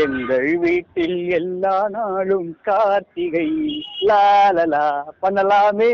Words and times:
எங்கள் 0.00 0.58
வீட்டில் 0.58 1.30
எல்லா 1.30 1.88
நாளும் 1.88 2.58
கார்த்திகை. 2.62 3.48
லாலலா 4.08 4.84
பண்ணலாமே. 5.22 5.90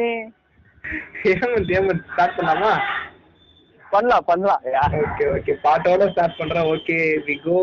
ஹேமந்த் 1.22 1.72
ஹேமந்த் 1.74 2.04
ஸ்டார்ட் 2.12 2.36
பண்ணலாமா? 2.38 2.72
பண்ணலாம் 3.90 4.24
பண்ணலாம். 4.26 4.62
Okay 5.00 5.24
okay. 5.36 5.54
பாட்டோட 5.64 6.10
ஸ்டார்ட் 6.10 6.38
பண்றோம். 6.38 6.68
Okay 6.74 6.98
we 7.26 7.36
go 7.42 7.56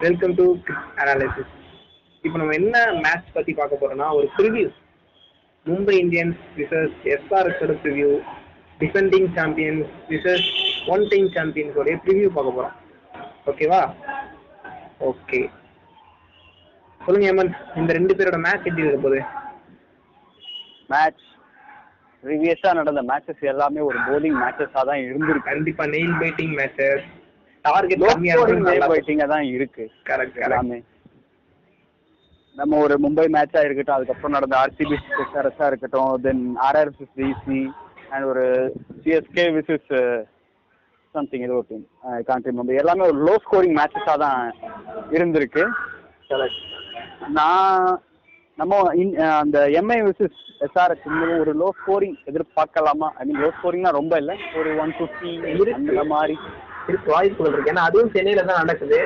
welcome 0.00 0.34
to 0.34 0.56
analysis 0.96 1.52
இப்போ 2.22 2.38
நம்ம 2.38 2.54
என்ன 2.54 2.92
மேட்ச் 2.94 3.32
பத்தி 3.32 3.52
பார்க்க 3.52 3.82
போறோம்னா 3.82 4.08
ஒரு 4.12 4.28
preview 4.38 4.68
Mumbai 5.66 5.96
Indians 6.04 6.40
versus 6.56 6.96
எஸ்ஆர்எஸோட 7.04 7.76
preview 7.84 8.10
defending 8.80 9.28
champions 9.34 9.86
versus 10.08 10.48
one 10.86 11.08
time 11.08 11.28
சாம்பியன்ஸோடைய 11.28 11.96
ப்ரிவ்யூ 12.06 12.26
பார்க்க 12.26 12.58
போறோம். 12.58 12.74
ஓகேவா 13.46 13.82
ஓகே. 15.04 15.40
சொல்லுங்க 17.00 17.26
ஹேமந்த் 17.28 17.56
இந்த 17.76 17.92
ரெண்டு 17.92 18.14
பேரோட 18.16 18.38
மேட்ச் 18.38 18.66
எப்படி 18.66 18.84
இருக்க 18.84 19.00
போகுது? 19.02 19.20
மேட்ச் 20.90 21.24
ப்ரீவியஸா 22.22 22.70
நடந்த 22.72 23.02
மேட்சஸ் 23.02 23.42
எல்லாமே 23.52 23.80
ஒரு 23.80 23.98
போலிங் 23.98 24.38
மேட்சஸா 24.42 24.82
தான் 24.90 25.02
இருந்திருக்கு. 25.08 25.50
கண்டிப்பா 25.52 25.86
நெயில் 25.86 26.16
பைட்டிங் 26.22 26.54
மேட்சஸ் 26.60 27.04
டார்கெட் 27.64 28.04
கம்மியா 28.06 28.34
இருக்கும் 28.34 28.90
ஃபைட்டிங்கா 28.92 29.26
தான் 29.26 29.46
இருக்கு. 29.56 29.84
கரெக்ட் 30.10 30.40
எல்லாமே. 30.46 30.78
நம்ம 32.56 32.76
ஒரு 32.76 32.94
மும்பை 32.94 33.26
மேட்சா 33.26 33.60
இருக்கட்டும் 33.64 33.96
அதுக்கப்புறம் 33.96 34.32
நடந்த 34.32 34.56
ஆர்சிபி 34.56 34.96
இருக்கட்டும் 35.68 36.20
then 36.22 36.44
RR 36.66 36.90
versus 36.90 37.16
DC 37.16 37.60
and 38.10 38.24
ஒரு 38.24 38.44
சிஎஸ்கே 39.02 39.46
விசஸ் 39.56 39.90
சம்திங் 41.16 41.44
ஏதோ 41.46 41.56
ஒரு 41.60 41.66
டீம் 41.70 41.84
கான்ட்ரி 42.30 42.52
மும்பை 42.58 42.80
எல்லாமே 42.82 43.06
ஒரு 43.10 43.18
லோ 43.28 43.34
ஸ்கோரிங் 43.44 43.76
மேட்சஸாக 43.80 44.16
தான் 44.24 44.40
இருந்திருக்கு. 45.16 45.64
நான் 47.38 47.86
நம்ம 48.58 48.80
அந்த 49.42 49.58
எம்ஐ 49.80 49.98
விசஸ் 50.08 50.40
எஸ்ஆர்எஸ் 50.66 51.06
ஒரு 51.44 51.52
லோ 51.62 51.68
ஸ்கோரிங் 51.78 52.18
எதிர்பார்க்கலாமா? 52.30 53.08
ஐ 53.20 53.24
மீன் 53.28 53.40
லோ 53.44 53.50
ஸ்கோரிங்னா 53.56 53.92
ரொம்ப 54.00 54.14
இல்லை. 54.22 54.36
ஒரு 54.60 54.70
ஒன் 54.84 54.94
ஃபிஃப்டி 54.98 55.32
அந்த 55.78 56.04
மாதிரி. 56.14 56.36
இருக்கு 56.90 57.10
வாய்ப்புகள் 57.14 57.54
இருக்கு. 57.54 57.72
ஏன்னா 57.72 57.84
அதுவும் 57.88 58.12
சென்னையில 58.14 58.42
தான் 58.48 58.62
நடக்குது. 58.62 58.98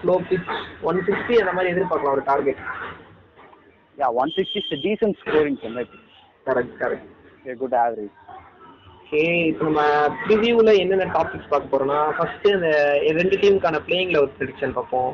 ஸ்லோ 0.00 0.14
பிச் 0.30 0.50
ஒன் 0.88 1.00
சிக்ஸ்டி 1.06 1.34
அந்த 1.42 1.52
மாதிரி 1.56 1.72
எதிர்பார்க்கலாம் 1.74 2.16
ஒரு 2.16 2.24
target 2.30 2.60
yeah 3.98 4.08
one 4.22 4.32
sixty 4.36 4.78
decent 4.86 5.18
scoring 5.22 5.58
Chennai 5.62 5.84
correct 6.48 6.76
correct 6.82 7.08
good 7.62 7.76
average 7.84 8.12
okay 9.12 9.46
இப்போ 9.46 9.64
நம்ம 9.64 9.80
ப்ரிவியூவில் 10.26 10.78
என்னென்ன 10.82 11.06
டாபிக்ஸ் 11.14 11.48
பார்க்க 11.48 11.72
போறோம்னா 11.72 11.96
ஃபர்ஸ்ட் 12.16 12.46
அந்த 12.52 12.68
ரெண்டு 13.18 13.36
டீமுக்கான 13.42 13.80
பிளேயிங் 13.86 14.12
லெவல் 14.14 14.30
ப்ரிடிக்ஷன் 14.38 14.72
பார்ப்போம். 14.76 15.10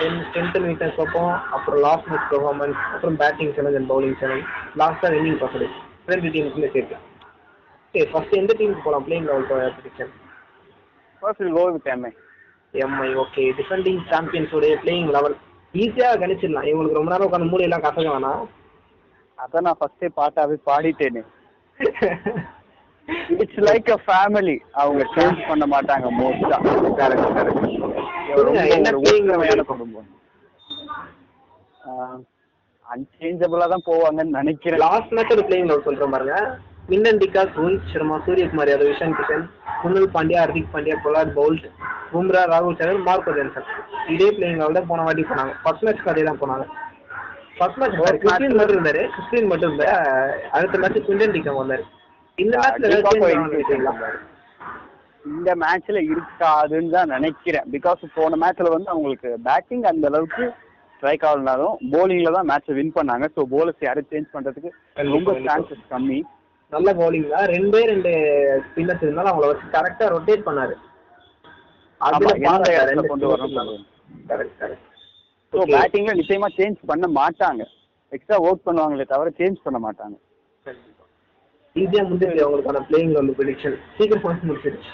தென் 0.00 0.18
ஸ்ட்ரென்த் 0.26 0.56
அண்ட் 0.58 0.66
வீக்னஸ் 0.66 0.98
பார்ப்போம். 0.98 1.32
அப்புறம் 1.56 1.80
லாஸ்ட் 1.86 2.08
மேட்ச் 2.10 2.26
பெர்ஃபார்மன்ஸ் 2.32 2.82
அப்புறம் 2.94 3.16
batting 3.22 3.54
channel 3.56 3.78
and 3.80 3.90
bowling 3.92 4.18
channel 4.22 4.42
லாஸ்ட்டாக 4.80 5.12
வின்னிங் 5.16 5.40
பர்சன்டேஜ் 5.44 5.78
ரெண்டு 6.12 6.28
டீமுக்குமே 6.34 6.70
சேர்த்து. 6.76 7.00
ஓகே 7.86 8.04
ஃபர்ஸ்ட் 8.12 8.36
எந்த 8.42 8.54
டீமுக்கு 8.60 8.86
போகலாம் 8.88 9.08
playing 9.08 9.28
eleven 9.30 9.74
prediction 9.78 10.14
first 11.22 11.52
go 11.58 11.66
with 11.72 11.90
MI 11.96 12.14
MI 12.86 13.10
okay 13.24 13.50
defending 13.60 14.00
சாம்பியன்ஸோடைய 14.14 14.74
playing 14.84 15.12
level 15.18 15.36
ஈஸியாக 15.74 16.24
கணிச்சிடலாம். 16.24 16.70
இவங்களுக்கு 16.72 17.00
ரொம்ப 17.02 17.12
நேரம் 17.14 17.28
உட்காந்து 17.30 17.52
மூலையெல்லாம் 17.52 17.86
கசக்க 17.86 18.10
வேணாம். 18.16 18.42
அதான் 19.38 19.68
நான் 19.68 19.80
ஃபர்ஸ்டே 19.82 20.16
பாட்டாவே 20.20 20.58
பாடிட்டேனே. 20.70 21.24
இட்ஸ் 23.42 23.60
லைக் 23.68 23.88
அ 23.90 23.98
ஃபேமிலி 24.06 24.56
அவங்க 24.80 25.02
சேஞ்ச் 25.14 25.40
பண்ண 25.48 25.64
மாட்டாங்க 25.74 26.08
மோஸ்டா 26.18 26.58
கரெக்ட் 27.00 27.30
கரெக்ட் 27.38 27.68
ஒரு? 28.34 28.50
குடும்பம் 29.70 30.10
அன்சேஞ்சபிளா 32.86 33.66
தான் 33.72 33.84
போவாங்கன்னு 33.86 34.36
நினைக்கிறேன். 34.38 34.80
லாஸ்ட் 34.84 35.12
மேட்சோட 35.16 35.42
பிளேயிங் 35.48 35.68
லெவல் 35.70 35.86
சொல்றேன் 35.86 36.14
பாருங்க. 36.14 36.34
மின்னன் 36.90 37.20
டிகா 37.22 37.42
ரோஹித் 37.56 37.88
சர்மா 37.92 38.16
சூரியகுமார் 38.24 38.70
யாதவ் 38.72 38.90
விஷான் 38.90 39.16
கிஷன் 39.18 39.44
குணல் 39.82 40.08
பாண்டியா 40.14 40.40
ஹர்திக் 40.42 40.72
பாண்டியா 40.74 40.96
பொலாட் 41.04 41.32
பவுல்ட் 41.38 41.66
பும்ரா 42.12 42.42
ராகுல் 42.52 42.78
சகர் 42.80 43.06
மார்க்கோ 43.08 43.32
ஜென்சன் 43.38 43.68
இதே 44.14 44.28
பிளேயிங் 44.36 44.76
தான் 44.78 44.88
போன 44.90 45.04
வாட்டி 45.08 45.24
போனாங்க. 45.30 45.52
ஃபர்ஸ்ட் 45.62 45.84
மேட்ச் 45.86 46.10
அதே 46.12 46.24
தான் 46.28 46.40
போனாங்க. 46.42 46.64
ஃபர்ஸ்ட் 47.58 47.80
மேட்ச் 47.80 47.96
கிறிஸ்டின் 48.22 48.56
மட்டும் 48.58 48.76
இருந்தாரு. 48.76 49.02
கிறிஸ்டின் 49.14 49.50
மட்டும் 49.52 49.70
இருந்தாரு 49.70 49.94
அடுத்த 50.56 50.80
மேட்ச் 50.84 51.06
குண்டன் 51.08 51.34
டிகா 51.36 51.54
வந்தாரு. 51.60 51.84
இந்த 52.38 52.56
மேட்ச்ல 52.62 54.10
இந்த 55.24 55.50
மேட்ச்ல 55.62 55.98
இருக்காதுன்னு 56.12 56.92
தான் 56.94 57.12
நினைக்கிறேன். 57.14 57.66
பிகாஸ் 57.74 58.00
போன 58.16 58.36
மேட்ச்ல 58.42 58.70
வந்து 58.74 58.92
அவங்களுக்கு 58.94 59.30
பேட்டிங் 59.48 59.84
அந்த 59.90 60.06
அளவுக்கு 60.10 60.44
ஸ்ட்ரைக் 60.94 61.26
ஆகலனாலும் 61.28 61.76
போலிங்ல 61.92 62.32
தான் 62.36 62.48
மேட்சை 62.50 62.74
வின் 62.78 62.96
பண்ணாங்க. 62.96 63.26
ஸோ 63.36 63.42
போலர்ஸ் 63.52 63.86
யாரும் 63.86 64.08
சேஞ்ச் 64.12 64.32
பண்றதுக்கு 64.34 64.70
ரொம்ப. 65.14 65.34
சான்சஸ் 65.46 65.84
கம்மி. 65.92 66.18
நல்ல 66.72 66.88
பவுலிங் 67.00 67.28
தான். 67.34 67.46
ரெண்டே 67.54 67.80
ரெண்டு 67.92 68.12
ஸ்பின்னர்ஸ் 68.66 69.04
இருந்தாலும் 69.06 69.30
அவங்கள 69.32 69.50
வச்சு 69.52 69.72
கரெக்டா 69.76 70.08
ரொட்டேட் 70.14 70.46
பண்ணாரு. 70.48 70.74
ஸோ. 75.52 75.58
பேட்டிங்ல 75.72 76.12
நிச்சயமா 76.20 76.48
சேஞ்ச் 76.58 76.78
பண்ண 76.90 77.06
மாட்டாங்க. 77.20 77.62
எக்ஸ்ட்ரா 78.12 78.38
ஒர்க் 78.46 78.66
பண்ணுவாங்களே 78.68 79.06
தவிர 79.12 79.30
சேஞ்ச் 79.40 79.64
பண்ண 79.66 79.78
மாட்டாங்க. 79.86 80.16
ஈஸியாக 81.80 82.06
முடிஞ்சிருச்சு 82.08 82.44
அவங்களுக்கான 82.46 82.82
பிளேயிங் 82.88 83.18
வந்து 83.18 83.36
ப்ரிடிக்ஷன் 83.38 83.76
சீக்கிரமா 83.98 84.32
முடிச்சிருச்சு. 84.48 84.90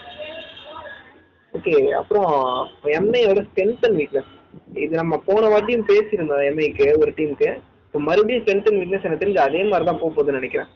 ஓகே 1.55 1.75
அப்புறம் 2.00 2.33
எம்ஐயோட 2.99 3.41
ஸ்ட்ரென்த் 3.47 3.87
அண்ட் 3.87 3.99
வீக்னஸ் 4.00 4.33
இது 4.83 4.93
நம்ம 5.00 5.15
போன 5.28 5.49
வாட்டியும் 5.53 5.89
பேசியிருந்தோம் 5.91 6.44
எம்ஐக்கு 6.50 6.87
ஒரு 7.03 7.12
டீமுக்கு 7.19 7.49
இப்போ 7.87 8.00
மறுபடியும் 8.09 8.43
ஸ்ட்ரென்த் 8.43 8.69
அண்ட் 8.71 8.81
வீக்னஸ் 8.83 9.06
எனக்கு 9.09 9.22
தெரிஞ்சு 9.22 9.41
அதே 9.47 9.62
மாதிரி 9.71 9.87
தான் 9.89 10.00
போக 10.03 10.11
போகுதுன்னு 10.11 10.41
நினைக்கிறேன். 10.41 10.71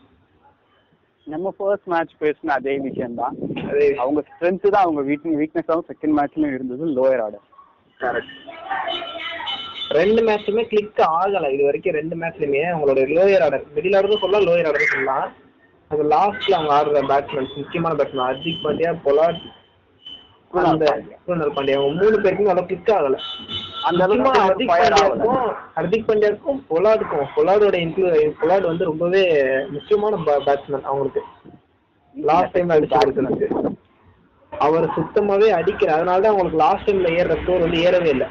நம்ம 1.26 1.52
ஃபர்ஸ்ட் 1.56 1.90
மேட்ச் 1.92 2.14
பேசின 2.22 2.54
அதே 2.58 2.74
விஷயம் 2.86 3.19
தான் 3.20 3.34
அதே 3.70 3.86
அவங்க 4.04 4.20
ஸ்ட்ரென்த் 4.30 4.66
தான் 4.74 4.84
அவங்க 4.86 5.02
வீக் 5.08 5.28
வீக்னஸாகவும் 5.42 5.88
செகண்ட் 5.90 6.16
மேட்ச்லயும் 6.19 6.56
இருந்தது 6.56 6.86
லோயர் 6.98 7.22
ஆர்டர் 7.26 7.46
கரெக்ட் 8.00 8.34
ரெண்டு 9.98 10.20
மேட்சுமே 10.26 10.62
கிளிக் 10.72 11.00
ஆகலை. 11.20 11.48
இது 11.54 11.62
வரைக்கும் 11.69 11.96
ரெண்டு 12.00 12.16
மேட்ச்லையுமே 12.20 12.64
அவங்களோட 12.72 13.00
லோயர் 13.16 13.44
ஆர்டர் 13.46 13.64
மிடில் 13.76 13.96
ஆர்டரும் 13.98 14.22
சொல்லலாம் 14.24 14.46
லோயர் 14.48 14.69
ஆர்டரும் 14.70 14.92
சொல்லலாம். 14.94 15.28
அது 15.92 16.03
லாஸ்ட்ல 16.14 16.56
அவங்க 16.58 16.72
ஆடுற 16.78 17.00
பேட்ஸ்மேன்ஸ் 17.10 17.58
முக்கியமான 17.62 17.97
பேட்ஸ்மேன் 17.98 18.28
ஹர்திக் 18.30 18.62
பாண்டியா 18.64 18.92
பொலாட் 19.06 19.42
அந்த 20.70 20.84
பாண்டியா. 20.88 21.16
குணால் 21.26 21.53
பாண்டியா. 21.56 21.76
அவங்க 21.80 21.94
மூணு 22.03 22.16
பேருக்குமே 22.25 22.50
அவ்வளோ 22.53 22.64
கிளிக் 22.70 22.91
ஆகல. 22.97 23.19
அந்த 23.88 24.00
ஹர்திக். 24.04 24.70
பாண்டியாவுக்கும் 24.70 25.38
ஹர்திக் 25.76 26.08
பாண்டியாவுக்கும் 26.08 26.58
பொலாடுக்கும் 26.70 27.31
பொலாடோட 27.36 27.76
இன்க்ளூ 27.84 28.08
பொலாட் 28.41 28.69
வந்து 28.70 28.88
ரொம்பவே 28.91 29.22
முக்கியமான 29.76 30.19
பேட்ஸ்மேன் 30.48 30.88
அவங்களுக்கு. 30.91 31.22
லாஸ்ட் 32.14 32.54
டைம் 32.56 32.75
அடிச்சு 32.76 33.48
அவர் 34.52 34.86
சுத்தமாவே 34.97 35.48
அடிக்கிற 35.58 35.91
அதனால 35.97 36.20
தான் 36.22 36.32
அவங்களுக்கு 36.32 36.62
லாஸ்ட் 36.64 36.86
டைம்ல 36.88 37.12
ஏறுற 37.20 37.36
ஸ்கோர் 37.42 37.64
வந்து 37.66 37.78
ஏறவே 37.86 38.10
இல்லை. 38.16 38.28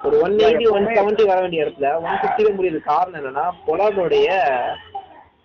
ஒரு 0.00 0.16
ஒன் 0.24 0.36
எயிட்டி 0.44 0.64
ஒன் 0.76 0.86
செவன்ட்டி 0.96 1.24
வர 1.30 1.38
வேண்டிய 1.42 1.64
இடத்துல 1.64 1.88
ஒன் 2.04 2.18
ஃபிஃப்டில 2.20 2.48
முடியுது. 2.56 2.78
காரணம் 2.90 3.18
என்னன்னா 3.20 3.44
பொலாடோடைய 3.66 4.28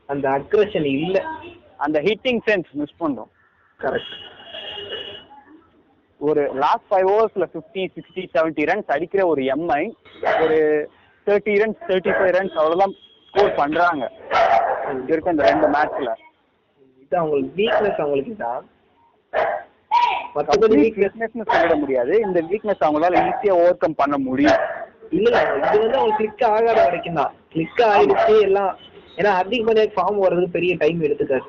அந்த 0.09 0.25
அக்ரஷன் 0.37 0.87
இல்ல. 0.97 1.17
அந்த 1.85 1.97
ஹிட்டிங் 2.07 2.41
சென்ஸ் 2.47 2.69
மிஸ் 2.79 2.99
பண்றோம். 3.01 3.31
கரெக்ட் 3.79 4.15
ஒரு 6.21 6.43
லாஸ்ட் 6.63 6.87
ஃபைவ் 6.91 7.07
ஓவர்ஸ்ல 7.13 7.45
ஃபிஃப்டி 7.51 7.83
சிக்ஸ்டி 7.95 8.23
செவன்ட்டி 8.35 8.63
ரன்ஸ் 8.69 8.93
அடிக்கிற 8.95 9.21
ஒரு 9.31 9.41
எம்ஐ 9.55 9.83
ஒரு 10.43 10.57
thirty 11.27 11.55
runs 11.63 11.83
thirty 11.89 12.13
five 12.17 12.33
runs 12.37 12.57
அவ்வளவுதான் 12.61 12.95
ஸ்கோர் 13.27 13.53
பண்றாங்க. 13.59 14.03
இங்க 14.93 15.11
இருக்க 15.13 15.35
இந்த 15.35 15.45
ரெண்டு 15.49 15.67
மேட்ச்ல 15.75 16.09
இது 17.03 17.17
அவங்களுக்கு 17.21 17.53
வீக்னஸ் 17.61 18.01
அவங்களுக்கு 18.03 18.33
இதான் 18.37 18.65
மற்றபடி 20.35 20.75
வீக்னஸ் 20.83 21.15
வீக்னஸ் 21.21 21.53
சொல்லிட 21.53 21.75
முடியாது. 21.83 22.13
இந்த 22.25 22.39
வீக்னஸ் 22.49 22.83
அவங்களால 22.85 23.21
ஈஸியா 23.29 23.53
ஓவர் 23.61 23.81
கம் 23.83 23.99
பண்ண 24.01 24.15
முடியும். 24.27 24.59
இல்ல 25.17 25.35
இது 25.57 25.77
வந்து 25.83 25.99
அவங்க 25.99 26.15
கிளிக் 26.19 26.43
ஆகாத 26.53 26.79
வரைக்கும் 26.87 27.19
தான் 27.21 27.33
கிளிக் 27.53 27.81
ஆயிடுச்சு 27.91 28.33
எல்லாம் 28.47 28.73
ஏன்னா 29.19 29.29
ஹர்திக் 29.37 29.67
பாண்டியா 29.67 29.85
ஃபார்ம் 29.97 30.23
வர்றதுக்கு 30.23 30.55
பெரிய 30.57 30.73
டைம் 30.83 31.05
எடுத்துக்காது. 31.07 31.47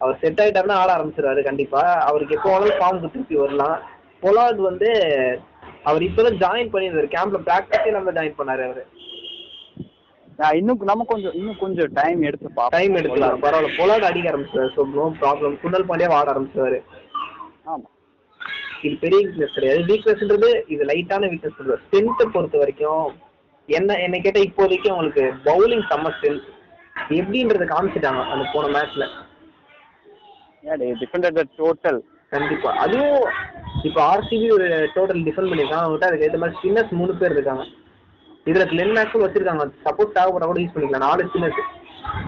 அவர் 0.00 0.20
செட் 0.20 0.40
ஆயிட்டாருன்னா 0.42 0.80
ஆட 0.82 0.90
ஆரம்பிச்சிருவாரு 0.96 1.40
கண்டிப்பா. 1.48 1.82
அவருக்கு 2.10 2.36
எப்போ 2.36 2.50
வேணாலும் 2.52 2.80
ஃபார்முக்கு 2.80 3.12
திருப்பி 3.14 3.36
வரலாம். 3.42 3.76
பொலாட் 4.22 4.60
வந்து 4.68 4.88
அவர் 5.88 6.02
இப்பதான் 6.06 6.40
ஜாயின் 6.44 6.72
பண்ணியிருந்தாரு. 6.72 7.08
கேம்ப்ல 7.16 7.40
பிராக்டிஸே 7.48 7.92
நம்ம 7.98 8.12
ஜாயின் 8.18 8.38
பண்ணாரு 8.40 8.64
அவரு. 8.68 8.84
இன்னும் 10.58 10.82
நம்ம 10.90 11.04
கொஞ்சம் 11.08 11.34
இன்னும் 11.38 11.58
கொஞ்சம் 11.62 11.90
டைம் 11.98 12.20
எடுத்து 12.28 12.50
டைம் 12.76 12.94
எடுத்துக்கலாம். 12.98 13.42
பரவாயில்ல. 13.46 13.78
பொலாட் 13.78 14.06
அடிக்க 14.08 14.30
ஆரம்பிச்சாரு 14.30 14.86
நோ 14.98 15.06
ப்ராப்ளம் 15.22 15.56
குண்டல் 15.62 15.88
பாண்டியா 15.90 16.14
ஆட 16.18 16.28
ஆரம்பிச்சாரு 16.34 16.78
ஆமா. 17.72 17.88
இது 18.86 18.94
பெரிய 19.02 19.18
வீக்னஸ் 19.24 19.56
கிடையாது. 19.56 19.80
வீக்னஸ்ன்றது 19.90 20.48
இது 20.74 20.84
லைட்டான 20.90 21.28
வீக்னஸ் 21.32 21.58
ஸ்ட்ரென்த்தை 21.82 22.26
பொறுத்த 22.36 22.58
வரைக்கும் 22.62 23.10
என்ன 23.68 23.96
என்ன 24.04 24.18
கேட்டால் 24.24 24.46
இப்போதைக்கு 24.48 24.88
அவங்களுக்கு 24.92 25.24
பவுலிங் 25.48 25.84
செம்ம 25.90 26.12
ஸ்ட்ரென்த் 26.14 26.48
எப்படின்றத 27.18 27.66
காமிச்சிட்டாங்க 27.72 28.22
அந்த 28.32 28.44
போன 28.54 28.70
மேட்ச்ல 28.76 29.06
டோட்டல் 31.58 32.00
கண்டிப்பா. 32.32 32.70
அதுவும் 32.84 33.22
இப்போ 33.88 34.00
ஆர்சிபி 34.10 34.48
ஒரு 34.56 34.66
டோட்டல் 34.96 35.22
டிஃபெண்ட் 35.26 35.50
பண்ணியிருக்காங்க. 35.50 35.84
அவங்ககிட்ட 35.84 36.08
அதுக்கு 36.08 36.26
ஏற்ற 36.26 36.38
மாதிரி 36.42 36.56
ஸ்பின்னர்ஸ் 36.58 36.98
மூணு 36.98 37.12
பேர் 37.20 37.34
இருக்காங்க. 37.36 37.64
இதுல 38.50 38.64
கிளென் 38.72 38.94
மேக்ஸும் 38.96 39.24
வச்சிருக்காங்க. 39.24 39.64
சப்போஸ் 39.86 40.16
தேவைப்பட 40.16 40.46
கூட 40.46 40.60
யூஸ் 40.62 40.74
பண்ணிக்கலாம். 40.74 41.06
நாலு 41.08 41.26
ஸ்பின்னர்ஸ் 41.28 41.60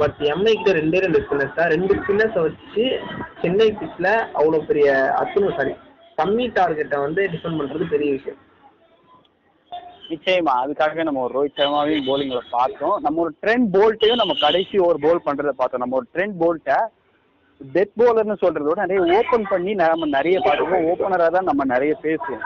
பட் 0.00 0.18
எம்ஐ 0.32 0.52
கிட்ட 0.54 0.72
ரெண்டே 0.78 0.98
ரெண்டு 1.04 1.20
ஸ்பின்னர்ஸ் 1.24 1.58
தான். 1.58 1.70
ரெண்டு 1.74 1.94
ஸ்பின்னர்ஸை 2.00 2.42
வச்சு 2.46 2.84
சென்னை 3.42 3.68
பிச்சில் 3.80 4.10
அவ்வளோ 4.38 4.60
பெரிய 4.70 4.88
அத்துணு 5.20 5.52
சாரி 5.58 5.74
கம்மி 6.20 6.46
டார்கெட்டை 6.58 6.98
வந்து 7.06 7.22
டிஃபெண்ட் 7.34 7.58
பண்றது 7.60 7.86
பெரிய 7.94 8.10
விஷயம். 8.18 8.40
நிச்சயமா 10.12 10.54
அதுக்காக 10.64 11.02
நம்ம 11.02 11.20
ஒரு 11.20 11.34
ரோஹித் 11.36 11.58
சர்மாவையும் 11.58 12.08
போலிங்ல 12.08 12.40
பார்த்தோம். 12.50 12.96
நம்ம 13.02 13.20
ஒரு 13.20 13.34
ட்ரெண்ட் 13.42 13.68
போல்ட்டையும் 13.76 14.20
நம்ம 14.22 14.34
கடைசி 14.40 14.78
ஓவர் 14.78 15.04
போல் 15.04 15.26
பண்றதை 15.26 15.54
பார்த்தோம். 15.60 15.84
நம்ம 15.84 15.96
ஒரு 15.96 16.06
ட்ரெண்ட் 16.14 16.36
போல்ட்டை 16.42 16.80
டெத் 17.74 17.96
போலர்னு 17.98 18.36
சொல்றத 18.42 18.66
விட 18.68 18.86
நிறைய 18.86 19.18
ஓபன் 19.18 19.46
பண்ணி 19.50 19.74
நம்ம 19.74 20.06
நிறைய 20.06 20.38
பார்த்துருக்கோம். 20.38 20.86
ஓப்பனரா 20.92 21.28
தான் 21.28 21.48
நம்ம 21.50 21.64
நிறைய 21.64 21.96
பேசுவோம். 22.02 22.42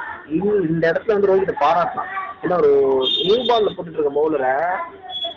இந்த 0.71 0.85
இடத்துல 0.93 1.13
வந்து 1.13 1.31
ரோஹித் 1.31 1.63
பாராட்டலாம். 1.65 2.13
ஏன்னா 2.43 2.57
ஒரு 2.57 2.73
நியூ 3.23 3.37
பால்ல 3.43 3.71
போட்டுட்டு 3.77 3.99
இருக்க 3.99 4.13
பவுலரை 4.19 4.55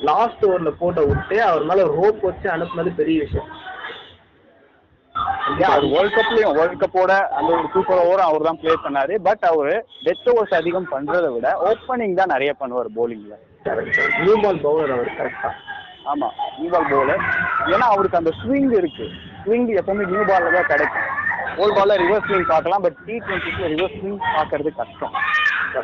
லாஸ்ட் 0.02 0.46
ஓவர்ல 0.46 0.72
போட்ட 0.80 1.02
விட்டு 1.02 1.44
அவர் 1.44 1.64
மேல 1.64 1.84
ரோப் 1.84 2.22
வச்சு 2.22 2.50
அனுப்புனது 2.50 2.92
பெரிய 2.96 3.20
விஷயம். 3.24 3.48
அது 5.68 5.86
வேர்ல்ட் 5.94 6.16
கப்லயும் 6.18 6.56
வேர்ல்ட் 6.58 6.82
கப்போட 6.82 7.14
அந்த 7.38 7.50
ஒரு 7.56 7.68
சூப்பர் 7.74 8.02
ஓவர் 8.04 8.22
அவர் 8.28 8.46
தான் 8.48 8.60
ப்ளே 8.62 8.74
பண்ணாரு. 8.84 9.14
பட் 9.28 9.44
அவரு 9.52 9.74
டெத் 10.06 10.28
ஓவர்ஸ் 10.32 10.56
அதிகம் 10.60 10.88
பண்றதை 10.94 11.30
விட 11.36 11.48
ஓப்பனிங் 11.70 12.20
தான் 12.20 12.34
நிறைய 12.34 12.52
பண்ணுவார் 12.62 12.90
போலிங்ல 12.98 13.36
நியூ 14.24 14.36
பால் 14.44 14.62
பவுலர் 14.66 14.94
அவர் 14.98 15.10
கரெக்டா 15.20 15.50
ஆமா 16.12 16.28
நியூ 16.60 16.70
பால் 16.74 16.90
போலர் 16.92 17.24
ஏன்னா 17.74 17.88
அவருக்கு 17.94 18.20
அந்த 18.20 18.32
ஸ்விங் 18.42 18.72
இருக்கு. 18.80 19.08
ஸ்விங் 19.44 19.68
எப்பவுமே 19.82 20.06
நியூ 20.12 20.24
பால்ல 20.30 20.54
தான் 20.58 20.70
கிடைக்கும். 20.72 21.08
ஓல்ட் 21.62 21.78
பால்ல 21.78 21.98
ரிவர்ஸ் 22.04 22.28
ஸ்விங் 22.30 22.48
பார்க்கலாம் 22.54 22.84
பட் 22.86 22.98
டி 23.08 23.16
டுவெண்ட்டிஸ்ல 23.26 23.68
ரிவர்ஸ் 23.76 23.98
ஸ்விங் 24.00 24.20
பார்க்கறது 24.38 24.72
கஷ்டம். 24.80 25.16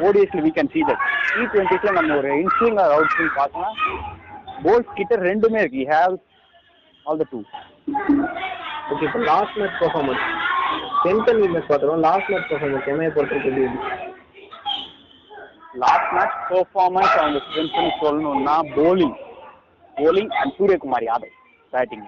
ஓடிஎஸ்ல 0.07 0.44
we 0.45 0.51
can 0.57 0.71
see 0.75 0.86
that. 0.89 1.01
T 1.36 1.44
டுவெண்ட்டிஸ்ல 1.54 1.94
நம்ம 2.00 2.16
ஒரு 2.21 2.31
in 2.44 2.54
swing 2.57 2.80
or 2.86 2.94
out 2.98 3.13
swing 3.16 3.33
பார்க்கலாம். 3.42 3.75
போல்ஸ் 4.66 4.95
கிட்ட 5.00 5.16
ரெண்டுமே 5.30 5.62
இருக்கு. 5.63 5.83
Have 5.95 6.16
all 7.06 7.21
the 7.24 7.28
two 7.33 7.42
okay 8.94 9.04
இப்போ 9.04 9.20
last 9.20 9.56
match 9.56 9.78
performance 9.80 10.26
tenth 11.04 11.30
winners 11.44 11.68
பார்த்தோம் 11.68 12.00
லாஸ்ட் 12.00 12.30
மேட்ச் 12.30 12.50
பெர்ஃபார்மன்ஸ் 12.52 12.90
எம்ஐ 12.94 13.08
பொறுத்தவரைக்கும் 13.16 13.80
லாஸ்ட் 15.74 16.12
மேட்ச் 16.12 16.38
பெர்ஃபார்மன்ஸ் 16.50 17.16
அவங்க 17.22 17.40
ஸ்ட்ரென்த் 17.46 18.02
சொல்லணும்னா 18.04 18.56
bowling 18.76 19.16
bowling 19.98 20.32
and 20.42 20.54
Suryakumar 20.60 21.08
Yadav 21.10 21.34
batting 21.70 22.06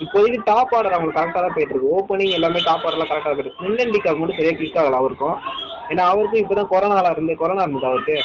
இப்போதைக்கு 0.00 0.38
டாப் 0.44 0.74
ஆர்டர் 0.74 0.92
அவங்களுக்கு 0.92 1.20
கரெக்டாக 1.20 1.42
தான் 1.44 1.54
போயிட்டு 1.54 1.74
இருக்கு. 1.74 1.90
ஓப்பனிங் 1.96 2.30
எல்லாமே 2.30 2.60
டாப் 2.64 2.84
ஆர்டர்லாம் 2.86 3.10
கரெக்டாக 3.10 3.34
போயிட்டு 3.36 3.42
இருக்கு. 3.42 4.16
மட்டும் 4.18 4.36
சரியாக 4.36 4.56
கிளிக் 4.56 4.76
ஆகல 4.76 4.98
அவருக்கும். 5.00 5.36
ஏன்னா 5.88 6.04
அவருக்கும் 6.12 6.40
இப்போ 6.40 6.54
தான் 6.54 6.72
கொரோனால 6.72 7.10
இருந்து 7.10 7.36
கொரோனா 7.36 7.62
இருந்தது 7.62 7.86
அவருக்கு. 7.86 8.16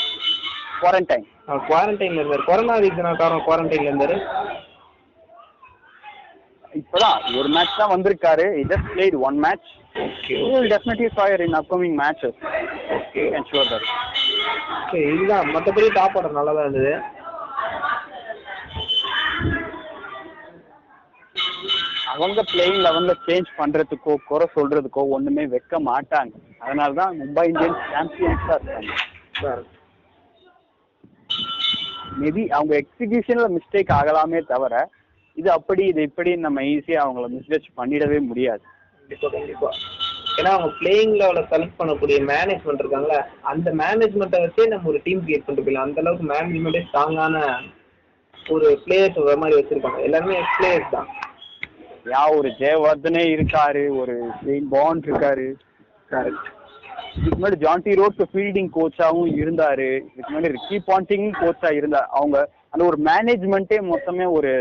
குவாரண்டைன் 0.81 1.25
குவாரண்டைன்ல 1.69 2.19
இருந்தார். 2.21 2.47
கொரோனா 2.49 2.75
ரீசனா 2.85 3.11
காரணம் 3.17 3.45
குவாரண்டைன்ல 3.47 3.89
இருந்தாரு. 3.91 4.17
இப்பதான் 6.99 7.35
ஒரு 7.39 7.49
மேட்ச் 7.55 7.77
தான் 7.81 7.91
வந்திருக்காரு. 7.91 8.45
Just 8.69 8.87
played 8.93 9.15
one 9.27 9.37
match 9.43 9.67
okay 10.05 10.33
will 10.53 10.65
definitely 10.73 11.07
fire 11.19 11.37
in 11.45 11.53
upcoming 11.59 11.93
matches. 11.99 12.33
Okay 12.95 13.23
that. 13.69 13.85
Okay 14.79 14.99
இதுதான். 15.11 15.47
மற்றபடி 15.53 15.87
டாப் 15.99 16.17
ஆர்டர் 16.19 16.35
நல்லா 16.39 16.53
தான் 16.57 16.67
இருந்தது. 16.67 16.91
அவங்க 22.15 22.43
பிளேயிங் 22.51 22.83
சேஞ்ச் 23.29 23.49
பண்றதுக்கோ 23.61 24.15
குறை 24.29 24.47
சொல்றதுக்கோ 24.57 25.07
ஒண்ணுமே 25.15 25.45
வைக்க 25.55 25.81
மாட்டாங்க. 25.89 26.35
அதனால 26.65 26.91
தான் 27.01 27.17
மும்பை 27.23 27.47
இந்தியன்ஸ் 27.53 27.89
சாம்பியன்ஸா 27.95 28.55
இருக்காங்க. 28.59 29.65
மேபி 32.21 32.45
அவங்க 32.57 32.73
எக்ஸிகியூஷன்ல 32.83 33.49
மிஸ்டேக் 33.57 33.97
ஆகலாமே 34.01 34.41
தவிர 34.53 34.85
இது 35.39 35.49
அப்படி 35.57 35.83
இது 35.91 36.01
இப்படி 36.09 36.31
நம்ம 36.45 36.61
ஈஸியா 36.73 36.99
அவங்கள 37.05 37.27
மிஸ்ஜட்ஜ் 37.35 37.69
பண்ணிடவே 37.79 38.19
முடியாது. 38.29 38.63
கண்டிப்பா 38.99 39.29
கண்டிப்பா. 39.37 39.69
ஏன்னா 40.39 40.51
அவங்க 40.55 40.69
பிளேயிங் 40.79 41.13
லெவல 41.19 41.41
செலக்ட் 41.51 41.79
பண்ணக்கூடிய 41.79 42.17
மேனேஜ்மெண்ட் 42.31 42.81
இருக்காங்களா 42.83 43.19
அந்த 43.51 43.71
மேனேஜ்மெண்ட்டை 43.81 44.39
வச்சே 44.43 44.67
நம்ம 44.73 44.89
ஒரு 44.91 44.99
டீம் 45.05 45.23
கிரியேட் 45.25 45.45
பண்ணிட்டு 45.45 45.65
போயிடலாம். 45.65 45.87
அந்த 45.89 46.01
அளவுக்கு 46.03 46.27
மேனேஜ்மெண்ட்டே 46.33 46.83
ஸ்ட்ராங்கான 46.89 47.41
ஒரு 48.55 48.67
பிளேயர்ஸ் 48.83 49.17
வர 49.25 49.37
மாதிரி 49.41 49.57
வச்சிருக்காங்க. 49.59 49.99
எல்லாருமே 50.07 50.37
பிளேயர்ஸ் 50.57 50.93
தான். 50.95 51.09
யா 52.13 52.21
ஒரு 52.37 52.49
ஜெயவர்தனே 52.61 53.23
இருக்காரு 53.35 53.83
ஒரு 54.01 54.15
பாண்ட் 54.73 55.07
இருக்காரு. 55.09 55.47
கரெக்ட் 56.13 56.47
இதுக்கு 57.17 57.37
முன்னாடி 57.37 57.57
ஜான்டி 57.63 57.91
ரோட்ஸ் 57.99 58.29
ஃபீல்டிங் 58.31 58.69
கோச்சாவும் 58.77 59.31
இருந்தாரு. 59.41 59.89
இதுக்கு 60.11 60.31
முன்னாடி 60.33 60.53
ரிக்கி 60.57 60.77
பாண்டிங் 60.89 61.27
கோச்சா 61.41 61.69
இருந்தா 61.79 62.01
அவங்க 62.19 62.37
அந்த 62.73 62.83
ஒரு 62.89 62.97
மேனேஜ்மெண்ட்டே 63.09 63.79
மொத்தமே 63.91 64.25
ஒரு 64.37 64.53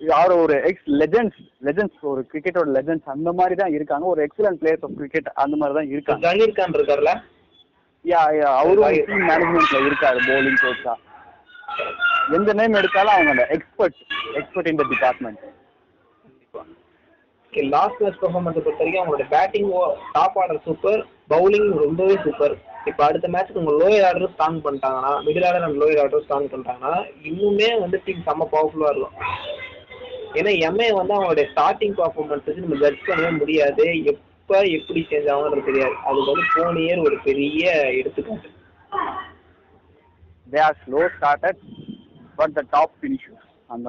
யார் 0.00 0.32
ஒரு 0.36 0.54
எக்ஸ் 0.68 0.86
லெஜெண்ட்ஸ் 1.00 1.40
லெஜெண்ட்ஸ் 1.66 2.06
ஒரு 2.10 2.20
கிரிக்கெட்டோட 2.30 2.68
லெஜெண்ட்ஸ் 2.76 3.10
அந்த 3.14 3.30
மாதிரி 3.32 3.54
தான் 3.54 3.74
இருக்காங்க. 3.76 4.04
ஒரு 4.06 4.20
எக்ஸலன்ட் 4.26 4.60
பிளேயர்ஸ் 4.60 4.84
ஆஃப் 4.84 4.94
கிரிக்கெட் 4.98 5.28
அந்த 5.42 5.54
மாதிரி 5.56 5.74
தான் 5.78 5.90
இருக்காங்க. 5.92 6.22
ஜஹீர் 6.26 6.54
கான் 6.58 6.76
இருக்கார்ல? 6.78 7.12
யா 8.04 8.22
யா 8.36 8.50
அவரும். 8.60 8.84
டீம் 9.08 9.26
மேனேஜ்மெண்ட்ல 9.30 9.80
இருக்காரு 9.88 10.20
bowling 10.28 10.56
கோச்சா 10.62 10.94
எந்த 12.36 12.50
நேம் 12.52 12.78
எடுத்தாலும் 12.80 13.14
அவங்க 13.14 13.30
அந்த 13.34 13.44
எக்ஸ்பர்ட் 13.56 13.98
எக்ஸ்பர்ட் 14.38 14.70
இந்த 14.72 14.84
டிபார்ட்மெண்ட் 14.92 15.40
ஓகே 17.42 17.62
லாஸ்ட் 17.74 18.00
மேட்ச் 18.02 18.20
பெர்ஃபார்மன்ஸை 18.22 18.60
பொறுத்த 18.60 18.80
வரைக்கும் 18.80 19.02
அவங்களோட 19.02 19.26
batting 19.34 19.70
top 20.12 20.38
order 20.42 20.62
super 20.66 21.00
bowling 21.32 21.70
ரொம்பவே 21.84 22.14
சூப்பர் 22.24 22.54
இப்போ 22.88 23.02
அடுத்த 23.06 23.26
மேட்ச்சுக்கு 23.32 23.62
உங்க 23.62 23.72
லோயர் 23.80 24.06
ஆர்டர் 24.08 24.32
ஸ்ட்ராங் 24.32 24.60
பண்ணிட்டாங்கன்னா 24.66 25.10
middle 25.26 25.46
order 25.48 25.66
and 25.66 25.80
lower 25.82 26.00
order 26.04 26.22
strong 26.24 26.48
பண்ணிட்டாங்கன்னா 26.52 26.94
இன்னுமே 27.30 27.68
வந்து 27.82 27.98
டீம் 28.06 28.24
செம்ம 28.28 28.46
பவர்ஃபுல்லாக 28.54 28.92
இருக்கும். 28.94 29.16
ஏன்னா 30.38 30.52
எம்ஏ 30.68 30.88
வந்து 31.00 31.14
அவங்களுடைய 31.16 31.46
ஸ்டார்டிங் 31.52 31.96
பர்ஃபார்மன்ஸ் 32.00 32.46
வச்சு 32.48 32.64
நம்ம 32.66 32.78
ஜட்ஜ் 32.84 33.06
பண்ணவே 33.08 33.30
முடியாது. 33.40 33.86
எப்போ 34.12 34.56
எப்படி 34.78 35.00
சேஞ்ச் 35.10 35.30
ஆகும்ன்றது 35.32 35.68
தெரியாது. 35.70 35.94
அதுக்கு 36.08 36.32
வந்து 36.32 36.46
போன 36.54 36.80
இயர் 36.86 37.04
ஒரு 37.08 37.18
பெரிய 37.28 37.72
எடுத்துக்காட்டு. 38.00 38.50
They 40.52 40.60
are 40.68 40.78
slow 40.84 41.02
started 41.16 41.60
but 42.38 42.54
the 42.58 42.64
top 42.76 42.94
finishers 43.00 43.46
அந்த 43.74 43.88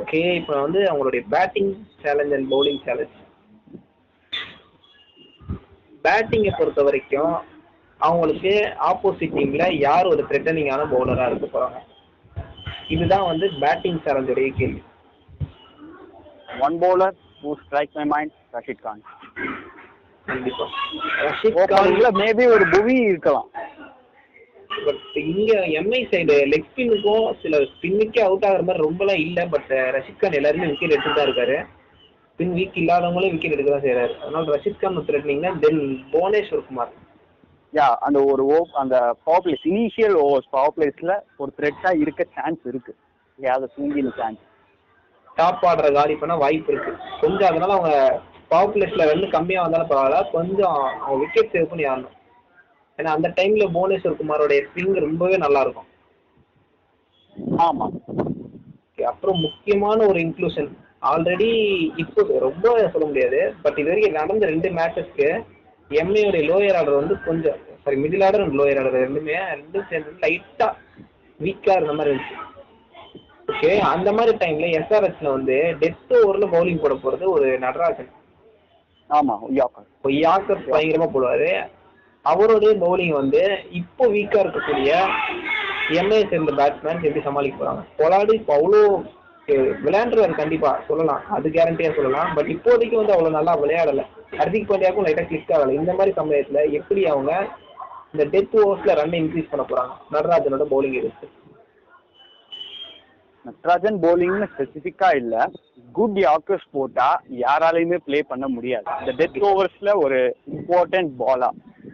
ஓகே 0.00 0.20
இப்போ 0.40 0.54
வந்து 0.64 0.80
அவங்களுடைய 0.90 1.22
batting 1.34 1.72
challenge 2.04 2.34
and 2.36 2.48
bowling 2.52 2.80
challenge 2.86 3.16
பேட்டிங்கை 6.04 6.52
பொறுத்த 6.58 6.82
வரைக்கும் 6.82 7.34
அவங்களுக்கு 8.00 8.52
ஆப்போசிட் 8.90 9.34
டீம்ல 9.38 9.64
யார் 9.78 10.06
ஒரு 10.06 10.22
த்ரெட்டனிங்கான 10.28 10.84
பவுலரா 10.92 11.26
இருக்க 11.30 11.46
போறாங்க? 11.54 11.78
இதுதான் 12.94 13.26
வந்து 13.30 13.46
பேட்டிங் 13.60 14.00
சேலஞ்சோடைய 14.04 14.50
கேள்வி. 14.58 14.82
One 16.66 16.76
bowler 16.82 17.10
who 17.42 17.50
strike 17.64 17.92
my 17.98 18.06
mind 18.14 18.30
Rashid 18.54 18.80
Khan 18.86 19.02
கண்டிப்பா. 20.26 20.64
ரஷித் 21.26 21.54
கான் 21.54 21.68
ஓப்பனிங்ல 21.68 22.08
மேபி 22.22 22.46
ஒரு 22.54 22.64
புவி 22.70 22.94
இருக்கலாம். 23.10 23.48
பட் 24.86 25.04
இங்க 25.14 25.52
எம்ஐ 25.80 26.00
சைடு 26.10 26.36
லெக் 26.52 26.68
ஸ்பின்னுக்கும் 26.70 27.26
சில 27.42 27.58
ஸ்பின்னுக்கே 27.72 28.22
அவுட் 28.28 28.46
ஆகுற 28.48 28.62
மாதிரி 28.68 28.84
ரொம்பலாம் 28.86 29.20
இல்ல 29.26 29.46
பட் 29.54 29.70
ரஷித் 29.96 30.20
கான் 30.22 30.38
எல்லாருமே 30.40 30.66
விக்கெட் 30.66 30.96
எடுத்து 30.96 31.12
தான் 31.12 31.28
இருக்காரு. 31.28 31.58
ஸ்பின் 32.40 32.52
வீக் 32.58 32.76
இல்லாதவங்களும் 32.80 33.30
விக்கெட் 33.30 33.54
எடுக்க 33.54 33.70
தான் 33.70 33.82
செய்யறாரு 33.86 34.12
அதனால 34.18 34.56
ரஷித் 34.56 34.78
கான் 34.78 34.94
த்ரெட்னிங்னா 34.98 35.58
தென் 35.58 35.80
புவனேஸ்வர் 36.12 36.66
குமார். 36.66 36.92
யா 37.72 37.88
அந்த 38.06 38.24
ஒரு 38.24 38.46
ஓ 38.46 38.66
அந்த 38.72 39.16
power 39.24 39.42
plays 39.44 39.66
initial 39.72 40.16
overs 40.22 40.48
power 40.50 40.72
பிளேஸ்ல 40.76 41.14
ஒரு 41.36 41.52
த்ரெட்டா 41.58 42.00
இருக்க 42.00 42.26
சான்ஸ் 42.34 42.62
இருக்கு. 42.64 42.96
யாவது 43.38 43.72
தூங்கின 43.76 44.16
சான்ஸ் 44.16 44.40
டாப் 45.34 45.64
ஆடுற 45.64 45.92
காலி 45.92 46.14
பண்ண 46.14 46.36
வாய்ப்பு 46.36 46.72
இருக்கு. 46.72 46.92
கொஞ்சம் 47.20 47.48
அதனால 47.48 47.72
அவங்க 47.72 48.22
பவர் 48.48 48.74
பிளேஸ்ல 48.76 49.08
ரன் 49.10 49.30
கம்மியா 49.30 49.62
வந்தாலும் 49.62 49.90
பரவாயில்ல. 49.90 50.30
கொஞ்சம் 50.30 50.78
அவங்க 51.00 51.18
விக்கெட் 51.18 51.52
சேவ் 51.52 51.70
பண்ணி 51.72 51.84
ஆடணும். 51.84 52.18
ஏன்னா 52.96 53.12
அந்த 53.16 53.28
டைம்ல 53.28 53.66
புவனேஸ்வர் 53.76 54.20
குமாரோடைய 54.20 54.62
ஸ்விங் 54.74 55.00
ரொம்பவே 55.00 55.36
நல்லா 55.36 55.60
இருக்கும். 55.60 55.90
ஆமா. 57.66 57.86
அப்புறம் 59.04 59.40
முக்கியமான 59.40 60.06
ஒரு 60.06 60.20
இன்க்ளூஷன் 60.20 60.70
ஆல்ரெடி 61.02 61.48
இப்போ 62.02 62.22
ரொம்ப 62.46 62.64
சொல்ல 62.94 63.04
முடியாது. 63.10 63.40
பட் 63.62 63.78
இது 63.80 63.90
வரைக்கும் 63.90 64.18
நடந்த 64.20 64.46
ரெண்டு 64.52 64.68
மேட்சஸ்க்கு 64.78 65.28
எம்ஏடைய 65.90 66.42
லோயர் 66.50 66.78
ஆர்டர் 66.80 67.00
வந்து 67.00 67.14
கொஞ்சம் 67.28 67.58
sorry 67.84 67.96
middle 68.02 68.24
order 68.26 68.44
and 68.44 68.56
lower 68.60 68.80
order 68.80 69.04
ரெண்டுமே 69.04 69.36
ரெண்டும் 69.52 69.88
சேர்ந்து 69.90 70.10
லைட்டா 70.24 70.68
வீக்கா 71.40 71.74
இருந்த 71.78 71.92
மாதிரி 71.98 72.12
இருந்துச்சு. 72.12 72.36
ஓகே 73.52 73.70
அந்த 73.92 74.08
மாதிரி 74.16 74.32
டைம்ல 74.42 74.66
எஸ்ஆர்எஸ்ல 74.78 75.28
வந்து 75.36 75.56
டெத் 75.82 76.12
ஓவர்ல 76.18 76.48
பவுலிங் 76.54 76.82
போட 76.82 76.94
போறது 77.04 77.24
ஒரு 77.34 77.46
நடராஜன். 77.64 78.10
ஆமா 79.10 79.36
யாக்கர். 79.60 79.86
யாக்கர் 80.24 80.60
பயங்கரமா 80.74 81.08
போடுவாரு. 81.14 81.48
அவருடைய 82.24 82.72
பவுலிங் 82.82 83.14
வந்து 83.20 83.42
இப்போ 83.80 84.04
வீக்கா 84.16 84.38
இருக்கக்கூடிய 84.44 84.92
எம்ஏ 86.00 86.20
சேர்ந்த 86.32 86.52
பேட்ஸ்மேன் 86.60 87.02
எப்படி 87.06 87.24
சமாளிக்க 87.28 87.56
போறாங்க. 87.62 87.82
பொலாடு 88.00 88.34
இப்போ 88.40 88.54
அவ்வளோ 88.58 88.82
விளையாண்டுருவாரு 89.58 90.34
கண்டிப்பா 90.34 90.80
சொல்லலாம். 90.88 91.22
அது 91.28 91.48
கேரண்டியா 91.48 91.94
சொல்லலாம். 91.96 92.34
பட் 92.34 92.46
இப்போதைக்கு 92.46 92.94
வந்து 92.94 93.12
அவ்வளவு 93.12 93.36
நல்லா 93.36 93.56
விளையாடல. 93.58 94.04
ஹர்திக் 94.30 94.68
பாண்டியாவுக்கும் 94.70 95.06
லைட்டா 95.08 95.26
கிளிக் 95.26 95.52
ஆகல. 95.56 95.72
இந்த 95.72 95.92
மாதிரி 95.92 96.16
சமயத்துல 96.16 96.70
எப்படி 96.70 97.06
அவங்க 97.06 97.48
இந்த 98.12 98.38
டெத் 98.38 98.56
ஓவர்ஸ்ல 98.60 98.94
ரன் 98.94 99.12
இன்க்ரீஸ் 99.12 99.50
பண்ண 99.50 99.64
போறாங்க? 99.68 99.92
நடராஜனோட 100.12 100.66
பவுலிங் 100.70 100.98
இருக்கு 101.02 101.38
நட்ராஜன் 103.44 103.98
bowling-னு 104.00 104.46
ஸ்பெசிஃபிக்கா 104.54 105.16
இல்ல. 105.16 105.50
குட் 105.92 106.18
யாக்கர்ஸ் 106.18 106.66
போட்டா 106.70 107.22
யாராலையுமே 107.30 107.96
ப்ளே 107.96 108.22
பண்ண 108.22 108.48
முடியாது. 108.48 108.84
இந்த 109.00 109.12
டெத் 109.20 109.38
ஓவர்ஸ்ல 109.50 109.94
ஒரு 109.94 110.36
இம்பார்ட்டன்ட் 110.56 111.10
பாலா 111.18 111.48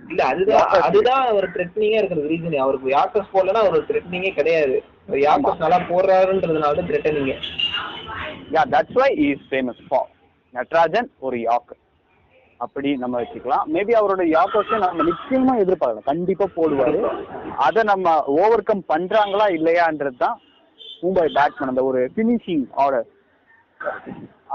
இல்ல 0.08 0.24
அதுதான் 0.24 0.68
அதுதான் 0.68 1.26
அவர் 1.26 1.46
த்ரெட்னிங்கா 1.48 1.98
இருக்கிறது 2.00 2.28
ரீசன் 2.28 2.56
அவருக்கு 2.56 2.88
யாக்கர்ஸ் 2.88 3.32
போடலன்னா 3.32 3.62
அவர் 3.66 3.82
த்ரெட்னிங்கே 3.82 4.34
கிடையாது. 4.34 4.82
அவர் 5.06 5.20
யாக்கர்ஸ் 5.26 5.64
நல்லா 5.64 5.80
போடுறாருன்றதுனால 5.90 6.76
தான் 6.78 6.88
த்ரெட்டனிங்க 6.90 7.34
yeah 8.54 8.62
that's 8.74 8.98
why 9.00 9.10
is 9.26 9.44
famous 9.50 9.82
for 9.88 10.08
Natarajan 10.54 11.10
ஒரு 11.26 11.38
யாக்கர் 11.48 11.82
அப்படி 12.64 12.90
நம்ம 13.02 13.14
வச்சுக்கலாம். 13.20 13.64
மேபி 13.74 13.92
அவரோட 14.00 14.22
யாக்கர்ஸை 14.36 14.76
நம்ம 14.84 15.04
நிச்சயமா 15.08 15.54
எதிர்பார்க்கலாம். 15.62 16.08
கண்டிப்பா 16.10 16.46
போடுவாரு. 16.54 17.00
அதை 17.66 17.80
நம்ம 17.90 18.14
ஓவர் 18.42 18.66
கம் 18.68 18.82
பண்றாங்களா 18.92 19.46
இல்லையான்றது 19.56 20.16
தான் 20.24 20.38
மும்பை 21.02 21.26
பேட்ஸ்மேன் 21.36 21.72
அந்த 21.72 21.82
ஒரு 21.90 22.00
ஃபினிஷிங் 22.14 22.64
ஆர்டர் 22.84 23.08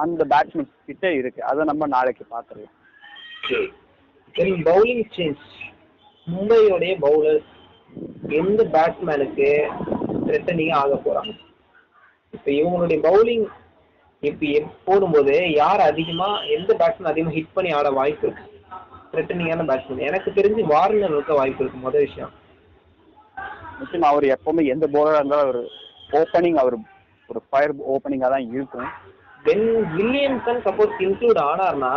அந்த 0.03 0.21
பேட்ஸ்மேன் 0.31 0.71
கிட்ட 0.89 1.05
இருக்கு. 1.19 1.41
அதை 1.51 1.61
நம்ம 1.71 1.87
நாளைக்கு 1.95 2.25
பார்த்துடலாம் 2.33 2.77
பவுலிங் 4.69 5.05
சேஞ்ச் 5.15 5.45
மும்பையோடைய 6.27 6.93
பவுலர் 7.05 7.41
எந்த 8.41 8.61
பேட்ஸ்மேனுக்கு 8.75 9.49
த்ரெட்டனிங் 10.31 10.75
ஆக 10.81 10.99
போறாங்க. 11.07 11.33
இப்போ 12.35 12.49
இவங்களுடைய 12.59 12.99
பவுலிங் 13.07 13.45
இப்போ 14.29 14.47
போடும்போது 14.87 15.35
யார் 15.61 15.81
அதிகமா 15.91 16.27
எந்த 16.55 16.71
பேட்ஸ்மேன் 16.81 17.11
அதிகமா 17.11 17.31
ஹிட் 17.37 17.55
பண்ணி 17.55 17.69
ஆட 17.77 17.89
வாய்ப்பு 17.99 18.25
இருக்கு? 18.27 18.43
த்ரெட்டனிங்கான 19.11 19.63
பேட்ஸ்மேன் 19.69 20.07
எனக்கு 20.09 20.29
தெரிஞ்சு 20.37 20.63
வார்னர் 20.73 21.15
இருக்க 21.15 21.33
வாய்ப்பு 21.39 21.63
இருக்கு 21.63 21.79
முதல் 21.85 22.05
விஷயம். 22.07 22.33
நிச்சயமா 23.79 24.09
அவர் 24.13 24.25
எப்பவுமே 24.35 24.63
எந்த 24.73 24.85
போலரா 24.95 25.21
இருந்தாலும் 25.21 25.51
ஒரு 25.53 25.63
ஓப்பனிங் 26.19 26.59
அவர் 26.63 26.77
ஒரு 27.29 27.41
ஃபயர் 27.47 27.73
ஓப்பனிங்கா 27.93 28.29
தான் 28.35 28.47
இருக்கும். 28.55 28.87
தென் 29.47 29.67
வில்லியம்சன் 29.97 30.61
சப்போஸ் 30.67 30.95
இன்க்ளூட் 31.07 31.41
ஆனார்னா 31.49 31.93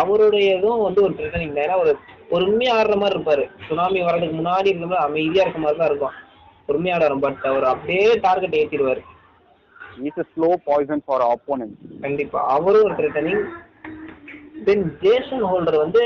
அவருடைய 0.00 0.48
இதுவும் 0.58 0.86
வந்து 0.86 1.00
ஒரு 1.06 1.14
த்ரெட்டனிங் 1.18 1.54
தான் 1.56 1.66
ஏன்னா 1.66 1.78
ஒரு 1.84 1.92
பொறுமையா 2.32 2.74
ஆடுற 2.78 2.96
மாதிரி 3.02 3.16
இருப்பாரு. 3.16 3.44
சுனாமி 3.68 4.00
வர்றதுக்கு 4.08 4.36
முன்னாடி 4.40 4.70
இருக்க 4.70 4.86
மாதிரி 4.90 5.06
அமைதியா 5.06 5.44
இருக்க 5.44 5.60
மாதிரி 5.62 5.80
தான் 5.80 5.90
இருக்கும். 5.92 6.16
பொறுமையா 6.70 6.96
ஆடுறாரு 6.96 7.24
பட் 7.26 7.48
அவர் 7.52 7.72
அப்படியே 7.74 8.04
target 8.26 8.60
ஏற்றிடுவாரு 8.62 9.02
is 10.08 10.20
a 10.22 10.24
slow 10.32 10.48
poison 10.66 11.02
for 11.06 11.22
opponent. 11.32 11.72
கண்டிப்பா. 12.04 12.40
அவரும் 12.56 12.84
ஒரு 12.86 12.94
த்ரெட்டனிங் 12.98 13.42
தென் 14.66 14.84
ஜேசன் 15.02 15.44
ஹோல்டர் 15.50 15.76
வந்து 15.82 16.02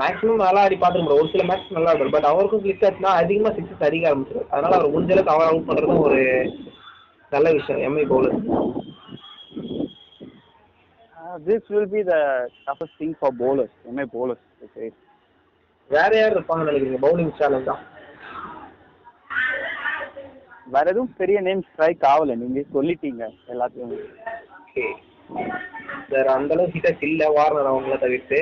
மேக்ஸிமம் 0.00 0.42
நல்லா 0.44 0.62
ஆடி 0.66 0.76
பார்த்துருப்பாரு 0.80 1.20
ஒரு 1.22 1.30
சில 1.34 1.42
மேட்ச் 1.50 1.74
நல்லா 1.76 1.90
ஆடுறாரு 1.92 2.14
பட் 2.14 2.28
அவருக்கும் 2.30 2.62
கிளிக் 2.64 2.84
ஆச்சுன்னா 2.88 3.12
அதிகமா 3.22 3.50
சிக்ஸஸ் 3.58 3.84
அடிக்க 3.88 4.10
ஆரம்பிச்சிருவாரு. 4.10 4.48
அதனால 4.54 4.76
அவர் 4.78 4.92
முடிஞ்ச 4.94 5.12
அளவுக்கு 5.14 5.34
அவர் 5.34 5.50
அவுட் 5.50 5.68
பண்றதும் 5.68 6.04
ஒரு 6.06 6.20
நல்ல 7.34 7.48
விஷயம். 7.58 7.82
MI 7.88 8.04
bowler 8.12 8.36
this 11.46 11.68
will 11.72 11.92
be 11.94 12.02
the 12.10 12.14
toughest 12.66 12.94
thing 13.00 13.12
for 13.20 13.30
bowlers. 13.42 13.72
MI 13.90 14.06
bowlers 14.16 14.42
okay? 14.66 14.88
வேற 15.90 16.10
யார் 16.20 16.36
இருப்பாங்கன்னு 16.36 16.70
நினைக்கிறீங்க? 16.70 17.00
பவுலிங் 17.06 17.32
சேலஞ்ச் 17.40 17.70
தான் 17.70 17.82
வேற 20.74 20.84
எதுவும் 20.90 21.14
பெரிய 21.20 21.38
நேம் 21.40 21.62
ஸ்ட்ரைக் 21.68 22.04
ஆகல. 22.12 22.34
நீங்க 22.40 22.62
சொல்லிட்டீங்க 22.74 23.24
எல்லாத்தையும். 23.52 23.94
வேற 26.08 26.26
அந்த 26.32 26.54
அளவுக்கு 26.54 26.78
ஹிட்டர்ஸ் 26.78 27.06
இல்ல 27.08 27.28
வார்னர் 27.36 27.70
அவங்கள 27.70 27.96
தவிர்த்து 27.98 28.40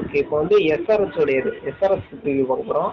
ஓகே 0.00 0.16
இப்போ 0.22 0.36
வந்து 0.36 0.56
எஸ்ஆர்எஸ் 0.74 1.20
உடையது. 1.22 1.50
எஸ்ஆர்எஸ் 1.70 2.08
ரிவ்யூ 2.24 2.44
பார்க்க 2.46 2.70
போறோம். 2.70 2.92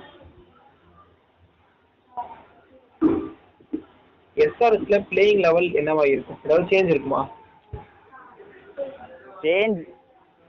எஸ்ஆர்எஸ்ல 4.38 4.98
பிளேயிங் 5.10 5.42
லெவல் 5.46 5.68
என்னவா 5.82 6.06
இருக்கும்? 6.14 6.40
ஏதாவது 6.44 6.70
சேஞ்ச் 6.72 6.94
இருக்குமா? 6.94 7.22
சேஞ்ச் 9.44 9.82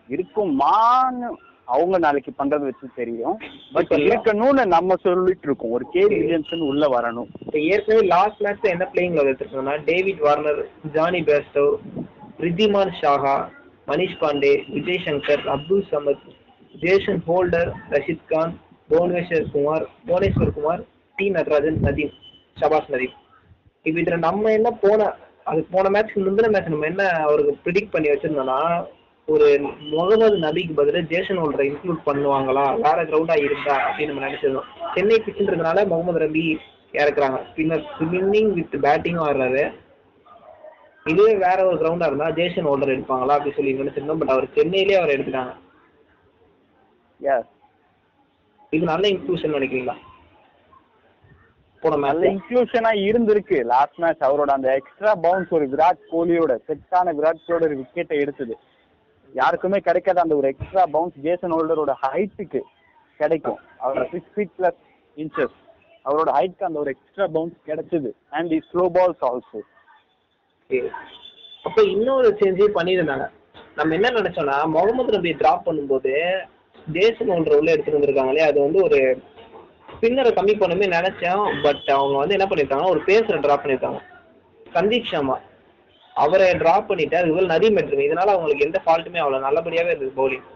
இருக்குமான்னு 0.09 1.29
அவங்க 1.69 1.99
நாளைக்கு 1.99 2.33
பண்றது 2.39 2.65
வச்சு 2.65 2.87
தெரியும். 2.97 3.37
பட். 3.73 3.93
இருக்கணும்னு 4.07 4.65
நம்ம 4.67 4.97
சொல்லிட்டு 5.03 5.47
இருக்கோம். 5.49 5.71
ஒரு 5.71 5.85
கே 5.93 6.03
வில்லியம்சன் 6.05 6.65
உள்ள 6.71 6.87
வரணும். 6.87 7.29
இப்போ 7.41 7.59
ஏற்கனவே 7.73 8.03
லாஸ்ட் 8.07 8.43
மேட்ச்ல 8.45 8.73
என்ன 8.75 8.87
playing 8.93 9.17
eleven 9.17 9.31
எடுத்திருக்காங்கன்னா 9.33 9.77
David 9.85 10.21
Warner 10.21 10.61
Jonny 10.95 11.21
Bairstow 11.23 11.67
Wriddhiman 12.41 12.95
Saha 13.01 13.37
Manish 13.87 14.19
Pandey 14.21 14.53
Vijay 14.69 15.05
Shankar 15.07 15.43
Abdul 15.55 15.87
Samad 15.93 16.25
Jason 16.75 17.23
Holder 17.27 17.71
Rashid 17.91 18.27
Khan 18.27 18.55
Bhuvneshwar 18.91 19.51
Kumar 19.53 19.85
Bhuvneshwar 20.07 20.55
Kumar 20.55 20.83
T 21.19 21.27
Natarajan 21.31 21.79
Nadeem 21.85 22.15
Shahbaz 22.57 22.91
Nadeem 22.95 23.15
இப்போ 23.85 23.99
இதுல 24.01 24.19
நம்ம 24.19 24.51
என்ன 24.51 24.69
போன 24.83 25.09
அது 25.45 25.63
போன 25.71 25.89
மேட்ச் 25.89 26.15
முந்தின 26.19 26.51
மேட்ச் 26.51 26.71
நம்ம 26.71 26.87
என்ன 26.87 27.05
அவருக்கு 27.25 27.53
ப்ரிடிக்ட் 27.65 27.95
பண்ணி 27.95 28.09
வச்சிருந்தோம்னா 28.11 28.59
ஒரு 29.33 29.47
முகமது 29.91 30.37
நபிக்கு 30.39 30.73
பதிலா 30.79 31.01
ஜேசன் 31.11 31.39
ஹோல்டரை 31.39 31.67
இன்க்ளூட் 31.69 32.01
பண்ணுவாங்களா? 32.07 32.65
வேற 32.87 32.97
கிரவுண்டா 33.05 33.37
இருந்தா 33.45 33.75
அப்படின்னு 33.85 34.11
நம்ம 34.11 34.25
நினைச்சிருந்தோம். 34.27 34.67
சென்னை 34.95 35.17
பிச்சுன்றதுனால 35.27 35.87
முகமது 35.93 36.21
ரபி 36.25 36.43
இறக்குறாங்க. 36.93 37.39
பின்னர் 37.55 37.87
ஸ்பின்னிங் 37.93 38.51
வித் 38.57 38.75
பேட்டிங்கும் 38.85 39.27
ஆடுறாரு. 39.29 39.65
இதுவே 41.13 41.33
வேற 41.45 41.59
ஒரு 41.67 41.77
கிரவுண்டா 41.77 42.09
இருந்தா 42.11 42.29
ஜேசன் 42.41 42.69
ஹோல்டர் 42.69 42.93
எடுப்பாங்களா 42.97 43.37
அப்படி 43.37 43.53
சொல்லி 43.59 43.73
நினைச்சிருந்தோம். 43.79 44.21
பட் 44.23 44.35
அவர் 44.35 44.47
சென்னையிலேயே 44.59 44.99
அவர் 45.01 45.15
எடுத்துட்டாங்க. 45.17 45.55
இது 48.77 48.85
நல்ல 48.93 49.09
இன்க்ளூஷன் 49.15 49.57
நினைக்கிறீங்களா? 49.57 49.97
நல்ல 52.07 52.29
இன்க்ளூஷனா 52.35 52.91
இருந்திருக்கு. 53.09 53.57
லாஸ்ட் 53.73 53.99
மேட்ச் 54.03 54.23
அவரோட 54.29 54.51
அந்த 54.59 54.69
எக்ஸ்ட்ரா 54.81 55.13
பவுன்ஸ் 55.25 55.51
ஒரு 55.57 55.65
விராட் 55.73 56.07
கோலியோட 56.13 56.53
செட்டான 56.69 57.13
விராட் 57.19 57.43
கோலியோட 57.47 57.69
ஒரு 57.71 57.77
விக்கெட்டை 57.83 58.17
எடுத்தது. 58.25 58.55
யாருக்குமே 59.35 59.79
கிடைக்காத 59.87 60.19
அந்த 60.25 60.35
ஒரு 60.41 60.47
எக்ஸ்ட்ரா 60.53 60.83
பவுன்ஸ் 60.97 61.17
ஜேசன் 61.27 61.55
ஹோல்டரோட 61.57 61.93
ஹைட்டுக்கு 62.05 62.61
கிடைக்கும். 63.21 63.61
அவரோட 63.83 64.05
சிக்ஸ் 64.13 64.33
ஃபீட் 64.35 64.55
பிளஸ் 64.59 64.81
இன்ச்சஸ் 65.17 65.57
அவரோட 66.05 66.31
ஹைட்க்கு 66.37 66.69
அந்த 66.69 66.79
ஒரு 66.83 66.91
எக்ஸ்ட்ரா 66.95 67.27
பவுன்ஸ் 67.37 67.57
கிடைச்சது. 67.69 68.11
And 68.37 68.49
the 68.53 68.59
slow 68.71 68.85
balls 68.97 69.25
also 69.31 69.61
அப்ப 71.67 71.79
இன்னொரு 71.95 72.29
சேஞ்சே 72.41 72.67
பண்ணியிருந்தாங்க. 72.79 73.27
நம்ம 73.79 73.95
என்ன 73.99 74.09
நினைச்சோம்னா 74.17 74.57
முகமது 74.75 75.15
நபியை 75.17 75.37
டிராப் 75.39 75.67
பண்ணும்போது 75.69 76.13
ஜேசன் 76.97 77.33
ஹோல்டர் 77.35 77.59
உள்ள 77.61 77.71
எடுத்துட்டு 77.75 77.99
வந்திருக்காங்களே 77.99 78.45
அது 78.51 78.59
வந்து 78.67 78.81
ஒரு 78.87 79.01
ஸ்பின்னரை 79.95 80.31
கம்மி 80.37 80.55
பண்ணுமே 80.61 80.87
நினைச்சேன். 80.97 81.43
பட் 81.65 81.87
அவங்க 81.97 82.17
வந்து 82.21 82.37
என்ன 82.37 82.47
பண்ணிருக்காங்க 82.51 82.87
ஒரு 82.95 83.03
பேசரை 83.09 83.39
டிராப் 83.45 83.65
பண்ணிருக்காங்க 83.65 84.01
சந்தீப் 84.77 85.11
சர்மா 85.11 85.37
அவரை 86.23 86.49
டிராப் 86.61 86.89
பண்ணிட்டு 86.89 87.17
அது 87.21 87.35
போல 87.37 87.53
நதீம் 87.55 87.79
எடுத்துருங்க 87.79 88.09
இதனால 88.09 88.35
அவங்களுக்கு 88.35 88.67
எந்த 88.67 88.79
ஃபால்ட்டுமே 88.85 89.23
அவ்வளவு 89.23 89.47
நல்லபடியாவே 89.47 89.93
இருந்தது 89.93 90.19
பவுலிங் 90.21 90.47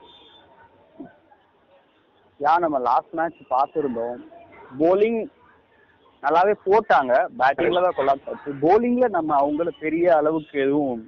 யா 2.40 2.52
நம்ம 2.64 2.78
லாஸ்ட் 2.88 3.14
மேட்ச் 3.18 3.40
பார்த்துருந்தோம். 3.54 4.18
போலிங் 4.80 5.20
நல்லாவே 6.22 6.54
போட்டாங்க. 6.66 7.12
பேட்டிங்ல 7.40 7.80
தான் 7.86 7.96
கொள்ளாச்சு 7.96 8.52
போலிங்ல 8.64 9.06
நம்ம 9.16 9.30
அவங்கள 9.42 9.70
பெரிய 9.84 10.06
அளவுக்கு 10.20 10.56
எதுவும் 10.66 11.02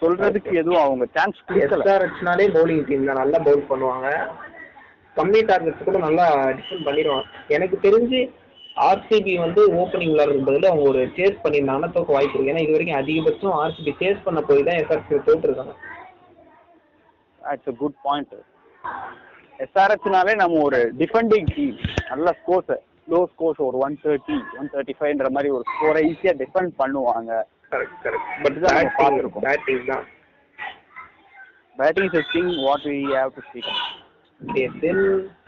சொல்றதுக்கு 0.00 0.52
எதுவும் 0.62 0.82
அவங்க 0.84 1.04
சான்ஸ் 1.16 1.38
கொடுக்கல. 1.46 1.84
பவுலிங் 2.56 2.84
டீம் 2.88 3.08
தான். 3.08 3.20
நல்லா 3.22 3.38
பவுல் 3.48 3.68
பண்ணுவாங்க. 3.70 4.08
கம்மி 5.16 5.40
டார்கெட்ஸ் 5.50 5.86
கூட 5.88 5.98
நல்லா 6.06 6.26
டிஃபெண்ட் 6.58 6.86
பண்ணிடுவாங்க. 6.88 7.26
எனக்கு 7.56 7.78
தெரிஞ்சு 7.86 8.20
ஆர்சிபி 8.86 9.32
வந்து 9.44 9.60
ஓப்பனிங் 9.80 10.12
விளையாடுறது 10.12 10.48
பதில் 10.48 10.68
அவங்க 10.70 10.84
ஒரு 10.90 11.00
சேஸ் 11.16 11.42
பண்ணியிருந்தாங்கன்னா 11.44 11.90
தோக்க 11.94 12.10
வாய்ப்பு 12.16 12.36
இருக்கு. 12.36 12.52
ஏன்னா 12.52 12.64
இது 12.64 12.74
வரைக்கும் 12.76 12.98
அதிகபட்சம் 13.00 13.56
ஆர்சிபி 13.62 13.92
சேஸ் 14.02 14.24
பண்ண 14.26 14.40
போய் 14.48 14.66
தான் 14.68 14.78
எஸ்ஆர்சி 14.82 15.20
தோற்றுருக்காங்க 15.28 15.74
இட்ஸ் 17.42 17.70
a 17.72 17.76
குட் 17.82 17.98
பாயிண்ட் 18.06 18.34
எஸ்ஆர்எச்னாலே 19.64 20.34
நம்ம 20.42 20.60
ஒரு 20.66 20.80
டிஃபெண்டிங் 21.00 21.48
டீம் 21.56 21.78
நல்ல 22.10 22.34
ஸ்கோர்ஸ் 22.40 22.74
லோ 23.12 23.20
ஸ்கோர்ஸ் 23.32 23.60
ஒரு 23.68 23.76
ஒன் 23.86 23.96
தேர்ட்டி 24.04 24.36
ஒன் 24.60 24.68
தேர்ட்டி 24.74 24.94
ஃபைவ்ன்ற 24.98 25.30
மாதிரி 25.36 25.50
ஒரு 25.56 25.64
ஸ்கோரை 25.70 26.02
ஈஸியா 26.10 26.34
டிஃபெண்ட் 26.42 26.74
பண்ணுவாங்க. 26.82 27.30
கரெக்ட் 27.72 27.98
கரெக்ட் 28.04 28.28
பட் 28.44 28.58
பேட்டிங் 28.64 28.98
பார்த்திருக்கோம். 29.00 29.44
பேட்டிங் 29.48 29.86
தான். 29.92 30.04
Batting 31.78 32.14
is 32.20 32.30
thing 32.36 32.52
what 32.66 32.86
we 32.92 32.98
have 33.16 33.32
to 33.38 33.42
speak 33.48 33.72
then 34.40 35.02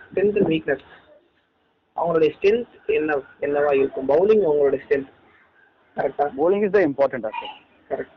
strength 0.06 0.38
and 0.38 0.50
weakness 0.52 0.87
அவங்களுடைய 2.00 2.30
ஸ்ட்ரென்த் 2.37 2.73
என்ன 2.87 3.16
என்னவா 3.40 3.73
இருக்கும்? 3.75 4.09
பவுலிங் 4.09 4.45
அவங்களோட 4.49 4.78
ஸ்ட்ரென்த் 4.85 5.11
கரெக்டா 5.97 6.26
bowling 6.38 6.64
is 6.64 6.71
the 6.71 6.80
important 6.88 7.28
aspect 7.28 7.61
correct 7.90 8.16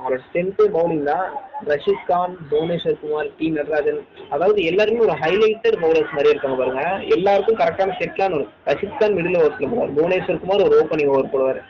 அவரோட 0.00 0.18
ஸ்ட்ரென்த்து 0.26 0.64
பவுலிங் 0.76 1.02
தான். 1.02 1.26
ரஷீத் 1.66 2.04
கான் 2.06 2.36
புவனேஸ்வர் 2.50 3.00
குமார் 3.00 3.28
டி. 3.38 3.50
நடராஜன் 3.50 4.06
அதாவது 4.30 4.64
எல்லாருமே 4.64 4.98
ஒரு 4.98 5.12
ஹைலைட்டட் 5.12 5.76
பவுலர்ஸ் 5.82 6.14
மாதிரி 6.16 6.28
இருக்காங்க 6.28 6.56
பாருங்க. 6.60 6.84
எல்லாருக்கும் 7.16 7.58
கரெக்டான 7.58 7.96
செட்லான 7.98 8.30
வரும். 8.30 8.52
ரஷீத் 8.66 8.98
கான் 8.98 9.14
மிடில் 9.14 9.38
ஓவர்ஸ்ல 9.40 9.68
போடுவார். 9.72 9.94
புவனேஸ்வர் 9.98 10.40
குமார் 10.44 10.66
ஒரு 10.68 10.78
ஓப்பனிங் 10.82 11.12
ஓவர் 11.14 11.32
போடுவார். 11.32 11.60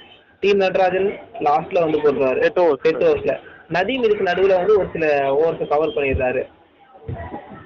டீம் 0.41 0.57
நடராஜன் 0.57 1.09
லாஸ்ட்ல 1.49 1.81
வந்து 1.81 1.99
overs. 2.11 2.39
டெத் 2.85 3.03
ஓவர்ஸ்ல 3.07 3.35
நதீம் 3.73 4.05
இதுக்கு 4.05 4.25
நடுவுல 4.25 4.55
வந்து 4.57 4.79
ஒரு 4.79 4.89
சில 4.93 5.07
ஓவர்ஸ் 5.35 5.69
கவர் 5.69 5.97
பண்ணிடுறாரு. 5.97 6.43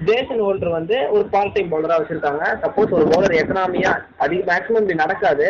ஜேசன் 0.08 0.42
ஹோல்டர் 0.44 0.76
வந்து 0.78 0.96
ஒரு 1.14 1.24
பார்ட் 1.32 1.54
டைம் 1.54 1.72
பவுலரா 1.72 1.96
வச்சிருக்காங்க. 2.00 2.44
சப்போஸ் 2.62 2.94
ஒரு 2.98 3.06
பவுலர் 3.12 3.38
எக்கனாமியா 3.40 3.92
அதிக 4.24 4.40
மேக்ஸிமம் 4.50 4.82
இப்படி 4.82 5.00
நடக்காது. 5.02 5.48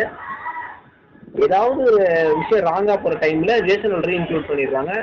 ஏதாவது 1.45 1.79
ஒரு 1.91 2.03
விஷயம் 2.39 2.67
ராங்கா 2.71 2.95
போற 3.03 3.15
டைம்ல 3.23 3.53
ஜேசன் 3.67 3.93
ஹோல்டரையும் 3.93 4.21
இன்க்ளூட் 4.21 4.49
பண்ணிடுறாங்க 4.49 4.93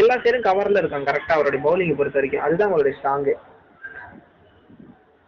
எல்லா 0.00 0.14
சைடும் 0.22 0.46
கவர்ல 0.48 0.80
இருக்காங்க. 0.82 1.06
கரெக்டா 1.10 1.36
அவருடைய 1.36 1.60
பவுலிங் 1.66 1.98
பொறுத்த 1.98 2.18
வரைக்கும். 2.18 2.44
அதுதான் 2.46 2.72
அவருடைய 2.72 2.96
ஸ்ட்ராங்கு 2.98 3.34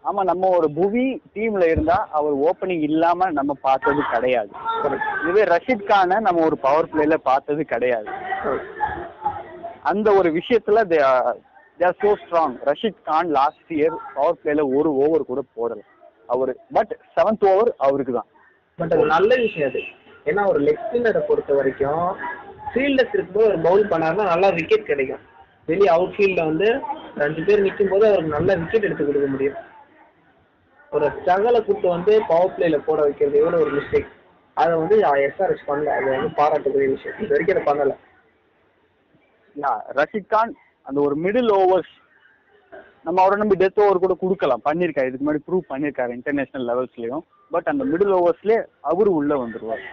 ஆமா 0.04 0.22
நம்ம 0.28 0.48
ஒரு 0.56 0.68
புவி 0.76 1.06
டீம்ல 1.34 1.64
இருந்தா 1.70 1.96
அவர் 2.18 2.34
ஓப்பனிங் 2.48 2.84
இல்லாம 2.88 3.30
நம்ம 3.38 3.52
பார்த்தது 3.66 4.02
கிடையாது. 4.12 4.52
இதுவே 5.22 5.42
ரஷித் 5.50 5.88
கானை 5.90 6.16
நம்ம 6.26 6.44
ஒரு 6.48 6.56
பவர் 6.66 6.90
பிளேல 6.92 7.16
பார்த்தது 7.30 7.64
கிடையாது. 7.72 8.08
அந்த 9.90 10.08
ஒரு 10.20 10.30
விஷயத்துல 10.38 10.84
they 11.78 11.84
are 11.90 11.98
so 12.04 12.10
strong 12.22 12.56
Rashid 12.68 13.00
Khan 13.10 13.30
last 13.38 13.70
year 13.78 13.96
power 14.16 14.40
பிளேல 14.42 14.64
ஒரு 14.78 14.90
ஓவர் 15.04 15.28
கூட 15.30 15.42
போடல. 15.58 15.80
அவரு 16.34 16.52
பட் 16.76 16.92
செவன்த் 17.16 17.46
ஓவர் 17.52 17.70
அவருக்கு 17.86 18.14
தான். 18.18 18.28
பட் 18.78 18.92
அது 18.94 19.06
நல்ல 19.16 19.30
விஷயம் 19.44 19.70
அது. 19.70 19.82
ஏன்னா 20.30 20.42
ஒரு 20.52 20.60
லெக் 20.66 20.84
ஸ்பின்னரை 20.86 21.22
பொறுத்த 21.28 21.52
வரைக்கும் 21.58 22.06
ஃபீல்டர்ஸ் 22.72 23.14
இருக்கும்போது 23.16 23.48
ஒரு 23.50 23.60
பவுல் 23.66 23.84
பண்ணாருன்னா 23.92 24.26
நல்லா 24.32 24.48
விக்கெட் 24.58 24.90
கிடைக்கும். 24.90 25.22
வெளியே 25.70 25.90
அவுட் 25.94 26.14
ஃபீல்டில் 26.16 26.48
வந்து 26.50 26.68
ரெண்டு 27.22 27.40
பேர் 27.46 27.64
நிற்கும் 27.66 27.90
போது 27.92 28.04
அவருக்கு 28.10 28.36
நல்ல 28.36 28.50
விக்கெட் 28.60 28.86
எடுத்து 28.88 29.06
கொடுக்க 29.06 29.28
முடியும். 29.32 29.58
ஒரு 30.92 31.06
ஸ்ட்ரகலை 31.16 31.60
கூப்பிட்டு 31.64 31.88
வந்து 31.94 32.12
பவர் 32.28 32.54
பிளேல 32.56 32.76
போட 32.86 33.00
வைக்கிறது 33.06 33.40
எவ்வளோ 33.42 33.58
ஒரு 33.64 33.72
மிஸ்டேக் 33.78 34.12
அதை 34.56 34.72
வந்து 34.82 34.96
எஸ்ஆர்எஸ் 35.26 35.66
பண்ணல. 35.70 35.90
அது 35.98 36.08
வந்து 36.14 36.30
பாராட்டுக்குரிய 36.38 36.90
விஷயம். 36.94 37.18
இது 37.22 37.34
வரைக்கும் 37.34 37.56
அதை 37.56 37.66
பண்ணல. 37.70 37.94
ரஷித் 39.98 40.32
கான் 40.34 40.52
அந்த 40.88 40.98
ஒரு 41.06 41.14
மிடில் 41.24 41.50
ஓவர்ஸ் 41.60 41.94
நம்ம 43.06 43.20
அவரை 43.22 43.36
நம்பி 43.40 43.56
டெத் 43.60 43.80
ஓவர் 43.82 44.02
கூட 44.04 44.14
கொடுக்கலாம். 44.22 44.62
பண்ணியிருக்காரு 44.68 45.08
இதுக்கு 45.08 45.26
முன்னாடி 45.26 45.42
ப்ரூவ் 45.48 45.70
பண்ணியிருக்காரு 45.72 46.10
இன்டர்நேஷனல் 46.18 46.66
லெவல்ஸ்லயும் 46.70 47.24
பட் 47.50 47.68
அந்த 47.72 47.82
மிடில் 47.92 48.14
ஓவர்ஸ்லேயே 48.18 48.60
அவரு 48.90 49.10
உள்ள 49.18 49.32
வந்துருவார். 49.42 49.84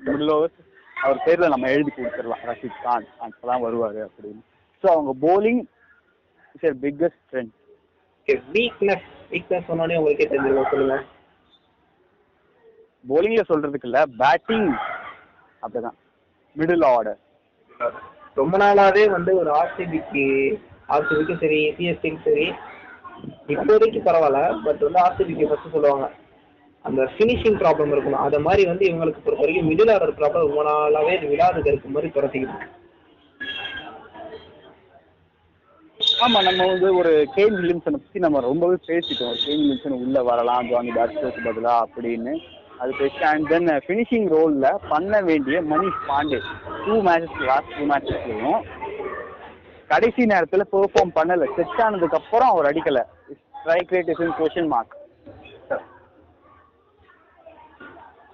மிடில் 0.00 0.32
ஓவர்ஸ் 0.36 0.58
அவர் 0.96 1.18
பேர்ல 1.26 1.48
நம்ம 1.54 1.70
எழுதி 1.74 1.90
கொடுத்துடலாம். 1.90 2.42
ரஷித் 2.50 2.80
கான் 2.84 3.06
அப்பதான் 3.26 3.64
வருவாரு 3.66 4.00
அப்படின்னு. 4.06 4.42
ஸோ 4.84 4.86
அவங்க 4.94 5.12
bowling 5.26 5.62
is 6.54 6.78
biggest 6.86 7.20
strength 7.24 7.54
weakness 8.56 9.06
weakness 9.32 9.68
சொன்னோடனே 9.70 9.98
உங்களுக்கே 10.00 10.28
தெரிஞ்சிருக்கும். 10.32 10.72
சொல்லுங்க. 10.72 10.96
போலிங்ல 13.10 13.42
சொல்றதுக்கு 13.50 13.88
இல்ல 13.90 14.00
பேட்டிங் 14.22 14.68
அப்படிதான். 15.62 15.98
மிடில் 16.56 16.86
ஆர்டர் 16.94 17.20
ரொம்ப 18.36 18.56
நாளாவே 18.62 19.02
வந்து 19.16 19.32
ஒரு 19.40 19.50
ஆர்சிபிக்கு 19.60 20.24
ஆர்சிபிக்கும் 20.94 21.42
சரி 21.42 21.60
சிஎஸ்டிக்கும் 21.76 22.24
சரி 22.28 22.46
இப்போதைக்கு 23.54 24.00
பரவாயில்ல 24.08 24.40
பட் 24.64 24.82
வந்து 24.86 25.00
ஆர்சிபிக்கு 25.04 25.48
ஃபர்ஸ்ட் 25.48 25.74
சொல்லுவாங்க. 25.74 26.06
அந்த 26.84 27.02
ஃபினிஷிங் 27.12 27.60
ப்ராப்ளம் 27.62 27.92
இருக்கணும். 27.94 28.24
அதை 28.26 28.38
மாதிரி 28.46 28.62
வந்து 28.70 28.84
இவங்களுக்கு 28.88 29.22
பொறுத்த 29.22 29.44
வரைக்கும் 29.44 29.68
மிடில் 29.70 29.92
ஆர்டர் 29.94 30.18
ப்ராப்ளம் 30.18 30.46
ரொம்ப 30.48 30.62
நாளாவே 30.68 31.14
இது 31.18 31.30
விழாதுக்கு 31.32 31.70
இருக்க 31.72 31.94
மாதிரி 31.94 32.12
துரத்திக்கிட்டு 32.16 32.74
ஆமா 36.24 36.38
நம்ம 36.46 36.66
வந்து 36.66 36.88
ஒரு 36.96 37.10
கேன் 37.34 37.56
வில்லியம்சனை 37.56 37.98
பத்தி 38.02 38.18
நம்ம 38.24 38.40
ரொம்பவே 38.40 38.76
பேசிட்டோம். 38.88 39.34
கேன் 39.42 39.58
வில்லியம்சன் 39.60 39.98
உள்ள 40.04 40.22
வரலாம் 40.28 40.68
ஜானி 40.70 40.92
பேட்ஸ்க்கு 40.96 41.46
பதிலா 41.48 41.74
அப்படின்னு. 41.86 42.34
அது 42.80 42.92
பெஸ்ட் 42.98 43.24
அண்ட் 43.30 43.46
தென் 43.52 43.68
ஃபினிஷிங் 43.86 44.26
ரோல்ல 44.34 44.70
பண்ண 44.88 45.20
வேண்டிய 45.28 45.58
Manish 45.72 46.02
Pandey. 46.08 46.40
Two 46.86 46.96
matches 47.08 47.38
last 47.50 47.72
two 47.78 47.84
மேட்சஸ்லையும் 47.92 48.62
கடைசி 49.92 50.22
நேரத்துல 50.32 50.64
பெர்ஃபார்ம் 50.74 51.16
பண்ணல. 51.18 51.48
செட் 51.56 51.82
ஆனதுக்கு 51.86 52.20
அப்புறம் 52.20 52.52
அவர் 52.54 52.68
அடிக்கல. 52.70 53.02
Strike 53.58 53.92
rate 53.96 54.12
is 54.14 54.22
in 54.26 54.36
question 54.40 54.70
mark 54.74 54.94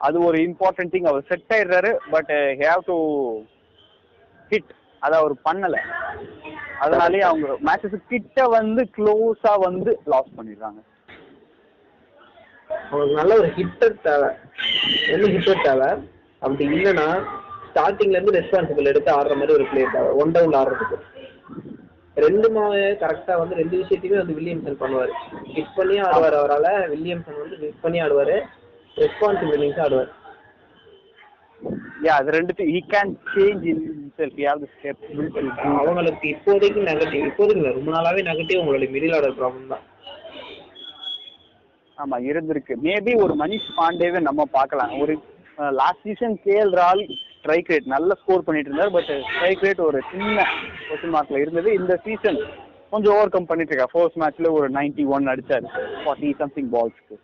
அது 0.07 0.19
ஒரு 0.29 0.39
இம்பார்ட்டன்ட் 0.47 0.93
திங் 0.93 1.09
அவர் 1.09 1.27
செட் 1.29 1.53
ஆயிடுறாரு 1.57 1.91
பட் 2.15 2.33
ஹேவ் 2.63 2.81
டு 2.87 2.97
ஹிட் 4.53 4.73
அதை 5.03 5.15
அவர் 5.21 5.35
பண்ணல. 5.49 5.77
அதனாலேயே 6.85 7.25
அவங்க 7.29 7.49
மேட்சஸ் 7.69 8.09
கிட்ட 8.13 8.47
வந்து 8.57 8.83
க்ளோஸா 8.97 9.53
வந்து 9.67 9.91
லாஸ் 10.13 10.37
பண்ணிடுறாங்க. 10.39 10.81
அவங்களுக்கு 12.91 13.19
நல்ல 13.21 13.33
ஒரு 13.41 13.49
ஹிட்டர் 13.59 13.97
தேவை. 14.07 14.31
என்ன 15.15 15.31
ஹிட்டர் 15.35 15.65
தேவை? 15.67 15.89
அப்படி 16.43 16.65
இல்லைன்னா 16.77 17.07
ஸ்டார்டிங்ல 17.69 18.19
இருந்து 18.19 18.37
ரெஸ்பான்சிபிள் 18.41 18.91
எடுத்து 18.93 19.11
ஆடுற 19.19 19.35
மாதிரி 19.41 19.57
ஒரு 19.59 19.67
பிளேயர் 19.71 19.95
தேவை. 19.97 20.11
ஒன் 20.23 20.35
டவுன் 20.37 20.59
ஆடுறதுக்கு. 20.61 20.99
ரெண்டுமாவே 22.25 22.83
கரெக்டா 23.03 23.35
வந்து 23.43 23.55
ரெண்டு 23.61 23.77
விஷயத்தையுமே 23.83 24.19
வந்து 24.23 24.37
வில்லியம்சன் 24.39 24.81
பண்ணுவாரு. 24.83 25.15
ஹிட் 25.55 25.77
பண்ணி 25.77 25.97
ஆடுவார் 26.09 26.39
அவரால். 26.41 26.73
வில்லியம்சன் 26.95 27.41
வந்து 27.43 27.59
ஹிட் 27.63 27.83
பண்ணி 27.85 28.01
ஆடுவாரு. 28.07 28.37
ரெஸ்பான்சிபிள் 28.97 29.57
இன்னிங்ஸ் 29.59 29.83
ஆடுவார். 29.87 30.11
யா 32.07 32.15
அது 32.21 32.31
ரெண்டுத்தையும் 32.39 32.75
he 32.77 32.83
can 32.95 33.15
change 33.33 33.67
in 33.73 33.83
steps 34.15 35.05
built 35.17 35.35
to 35.35 35.43
do 35.43 35.69
அவங்களுக்கு 35.81 36.27
இப்போதைக்கு 36.33 36.81
நெகட்டிவ் 36.89 37.23
இப்போதைக்கு 37.29 37.63
ரொம்ப 37.77 37.91
நாளாவே 37.95 38.23
நெகட்டிவ் 38.29 38.61
உங்களுடைய 38.61 38.89
மிடில் 38.95 39.15
ஆர்டர் 39.17 39.39
ப்ராப்ளம் 39.39 39.71
தான். 39.73 39.85
ஆமா 42.03 42.17
இருந்திருக்கு. 42.31 42.75
மேபி 42.87 43.13
ஒரு 43.25 43.35
மணிஷ் 43.43 43.69
பாண்டேவை 43.79 44.21
நம்ம 44.29 44.47
பார்க்கலாம். 44.59 44.93
ஒரு 45.03 45.15
last 45.81 46.05
season 46.07 46.37
KL 46.47 46.75
Rahul 46.81 47.03
strike 47.39 47.71
rate 47.73 47.89
நல்ல 47.95 48.15
ஸ்கோர் 48.21 48.45
பண்ணிட்டு 48.47 48.71
இருந்தார் 48.71 48.95
பட் 48.97 49.11
ஸ்ட்ரைக் 49.31 49.65
ரேட் 49.67 49.83
ஒரு 49.89 49.99
சின்ன 50.13 50.45
கொஸ்டின் 50.89 51.15
மார்க்ல 51.17 51.43
இருந்தது. 51.45 51.71
இந்த 51.81 51.95
சீசன் 52.07 52.39
கொஞ்சம் 52.93 53.15
ஓவர் 53.17 53.35
கம் 53.35 53.51
பண்ணிட்டு 53.51 53.73
இருக்கா. 53.73 53.91
ஃபோர்ஸ் 53.93 54.17
மேட்ச்ல 54.23 54.49
ஒரு 54.59 54.67
91 54.79 55.07
ஒன் 55.17 55.31
அடிச்சாரு 55.33 55.69
forty 56.05 56.31
something 56.41 56.71
பால்ஸ்க்கு 56.75 57.19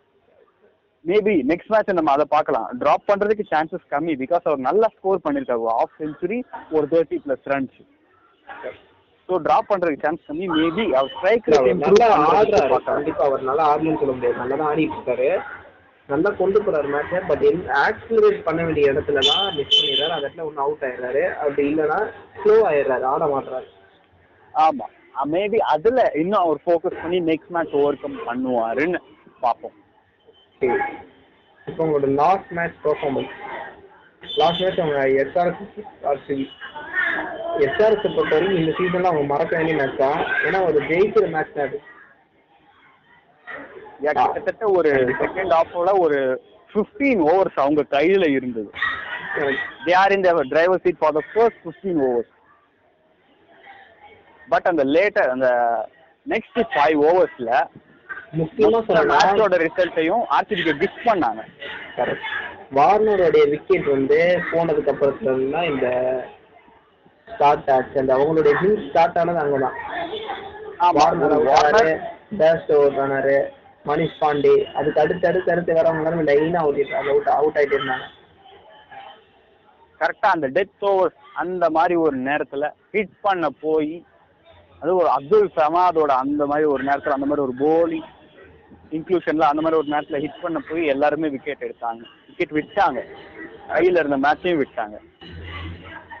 maybe 1.05 1.33
next 1.51 1.71
match 1.73 1.97
நம்ம 1.97 2.11
அதை 2.15 2.25
பார்க்கலாம். 2.35 2.67
டிராப் 2.81 3.05
பண்றதுக்கு 3.09 3.43
சான்சஸ் 3.51 3.85
கம்மி 3.93 4.13
பிகாஸ் 4.23 4.45
அவர் 4.49 4.67
நல்லா 4.69 4.87
ஸ்கோர் 4.95 5.25
பண்ணிருக்காரு. 5.25 5.65
ஆஃப் 5.81 5.97
செஞ்சுரி 6.01 6.39
ஒரு 6.77 6.85
thirty 6.93 7.19
plus 7.25 7.47
runs 7.53 7.77
so 9.29 9.37
drop 9.45 9.69
பண்றதுக்கு 9.71 10.03
சான்ஸ் 10.05 10.27
கம்மி. 10.27 10.45
மேபி 10.57 10.83
அவர் 10.99 11.11
ஸ்ட்ரைக் 11.15 11.47
நல்லா 11.85 12.05
ஆடுறாரு. 12.35 12.77
கண்டிப்பா 12.91 13.23
அவர் 13.29 13.47
நல்லா 13.49 13.65
ஆடணும்னு 13.71 14.01
சொல்ல 14.03 14.13
முடியாது. 14.17 14.39
நல்லா 14.41 14.55
தான் 14.61 14.69
ஆடிட்டு 14.71 14.97
இருக்காரு. 14.97 15.29
நல்லா 16.09 16.29
கொண்டு 16.39 16.59
போறாரு 16.65 16.87
மேட்சை 16.93 17.19
பட் 17.31 17.43
ஆக்சிலரேட் 17.87 18.39
பண்ண 18.47 18.59
வேண்டிய 18.67 18.93
இடத்துல 18.93 19.21
தான் 19.29 19.51
மிஸ் 19.57 19.75
பண்ணிடுறாரு. 19.75 20.13
அந்த 20.15 20.23
இடத்துல 20.25 20.45
ஒன்றும் 20.47 20.63
அவுட் 20.65 20.85
ஆயிடுறாரு. 20.87 21.23
அப்படி 21.41 21.63
இல்லைன்னா 21.71 21.99
ஸ்லோ 22.39 22.55
ஆயிடுறாரு. 22.69 23.05
ஆட 23.13 23.25
மாட்டுறாரு 23.33 23.67
ஆமா. 24.53 24.87
மேபி 25.33 25.59
அதுல 25.73 25.99
இன்னும் 26.21 26.43
அவர் 26.45 26.59
ஃபோக்கஸ் 26.65 27.01
பண்ணி 27.03 27.17
நெக்ஸ்ட் 27.29 27.53
மேட்ச் 27.55 27.75
ஓவர் 27.79 28.01
கம் 28.03 28.17
பண்ணுவாருன்னு 28.29 28.99
பார்ப்போம். 29.45 29.75
இப்போ 31.67 31.81
உங்களோட 31.85 32.07
last 32.21 32.51
match 32.57 32.77
performance 32.85 33.33
last 34.39 34.61
match 34.63 34.81
அவங்க 34.83 35.01
எஸ்ஆர்எஸ் 35.23 35.77
ஆர்சிபி 36.11 36.45
எஸ்ஆர்எஸ் 37.65 38.15
பொறுத்த 38.15 38.33
வரைக்கும் 38.33 38.59
இந்த 38.61 38.71
சீசன்ல 38.77 39.11
அவங்க 39.11 39.25
மறக்க 39.31 39.53
வேண்டிய 39.57 39.75
மேட்ச் 39.79 40.01
தான் 40.01 40.19
ஏன்னா 40.47 40.59
ஒரு 40.67 40.79
ஜெயிக்கிற 40.89 41.25
மேட்ச் 41.35 41.55
தான் 41.55 41.67
அது. 41.67 41.79
கிட்டத்தட்ட 44.01 44.65
ஒரு 44.77 44.91
செகண்ட் 45.21 45.53
ஹாஃபோட 45.57 45.89
ஒரு 46.03 46.19
15 46.73 47.23
ஓவர்ஸ் 47.29 47.57
அவங்க 47.63 47.81
கையில 47.95 48.25
இருந்தது. 48.37 48.69
They 49.85 49.93
are 50.01 50.13
in 50.15 50.25
driver 50.51 50.83
seat 50.85 51.01
for 51.01 51.15
the 51.17 51.23
first 51.31 51.61
15 51.65 52.03
overs 52.09 52.33
but 54.47 54.69
அந்த 54.71 54.83
லேட்டர் 54.95 55.31
அந்த 55.33 55.49
நெக்ஸ்ட் 56.25 56.59
ஃபைவ் 56.73 56.99
ஓவர்ஸ்ல 57.09 57.49
முக்கியமா 58.39 58.79
மேட்சோட 59.11 59.55
ரிசல்ட்டையும் 59.63 60.23
ஆர்சிபிக்கு 60.35 60.73
கிஃப்ட் 60.81 61.07
பண்ணாங்க. 61.07 61.41
வார்னருடைய 62.77 63.43
விக்கெட் 63.53 63.87
வந்து 63.93 64.17
போனதுக்கு 64.51 64.91
அப்புறத்துல 64.93 65.61
இந்த 65.71 65.87
ஸ்டார்ட் 67.33 67.69
ஆச்சு 67.69 67.99
அந்த 67.99 68.15
அவங்களுடைய 68.15 68.53
ஹில் 68.61 68.89
ஸ்டார்ட் 68.89 69.17
ஆனது 69.17 69.39
அங்கதான். 69.43 69.77
ஆனாரு 72.97 73.43
மணிஷ் 73.85 74.17
பாண்டே 74.21 74.63
அதுக்கு 74.73 75.01
அடுத்து 75.01 75.27
அடுத்து 75.27 75.51
அடுத்து 75.51 75.73
வரவங்க 75.73 75.97
எல்லாரும் 75.97 76.27
லைனா 76.27 76.55
அவுட் 76.55 76.93
அவுட் 77.07 77.27
அவுட் 77.27 77.55
ஆயிட்டு 77.55 77.77
இருந்தாங்க. 77.77 78.07
கரெக்டா 79.99 80.29
அந்த 80.35 80.49
டெத் 80.49 80.79
ஓவர் 80.79 81.13
அந்த 81.33 81.69
மாதிரி 81.69 81.95
ஒரு 81.95 82.17
நேரத்துல 82.17 82.71
ஹிட் 82.91 83.17
பண்ண 83.21 83.49
போய் 83.49 84.05
அது 84.79 84.95
ஒரு 84.95 85.09
அப்துல் 85.09 85.51
சமாதோட 85.55 86.11
அந்த 86.23 86.45
மாதிரி 86.45 86.67
ஒரு 86.67 86.83
நேரத்துல 86.83 87.15
அந்த 87.17 87.25
மாதிரி 87.25 87.45
ஒரு 87.47 87.53
போலிங் 87.59 88.07
இன்க்ளூஷன்ல 88.91 89.47
அந்த 89.51 89.61
மாதிரி 89.61 89.81
ஒரு 89.81 89.87
நேரத்துல 89.87 90.21
ஹிட் 90.25 90.41
பண்ண 90.41 90.59
போய் 90.69 90.85
எல்லாருமே 90.85 91.29
விக்கெட் 91.29 91.63
எடுத்தாங்க. 91.63 92.01
விக்கெட் 92.27 92.55
விட்டாங்க. 92.57 92.99
கையில 93.69 93.99
இருந்த 94.03 94.17
மேட்சையும் 94.17 94.61
விட்டாங்க. 94.63 94.97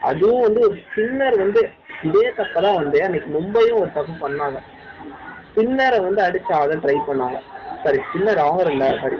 அதுவும் 0.01 0.41
வந்து 0.41 0.59
ஒரு 0.67 0.75
ஸ்பின்னர் 0.83 1.37
வந்து 1.43 1.61
இதே 2.07 2.27
தப்பதான் 2.37 2.77
வந்து 2.81 2.97
அன்னைக்கு 3.05 3.29
மும்பையும் 3.37 3.79
ஒரு 3.81 3.89
தப்பு 3.97 4.13
பண்ணாங்க. 4.25 4.59
ஸ்பின்னரை 5.49 5.99
வந்து 6.05 6.21
அடிச்சு 6.27 6.53
ஆட 6.59 6.75
ட்ரை 6.83 6.97
பண்ணாங்க. 7.09 7.37
சாரி 7.83 7.99
ஸ்பின்னர் 8.05 8.41
அவங்க 8.45 8.71
இல்ல 8.75 8.87
sorry 9.01 9.19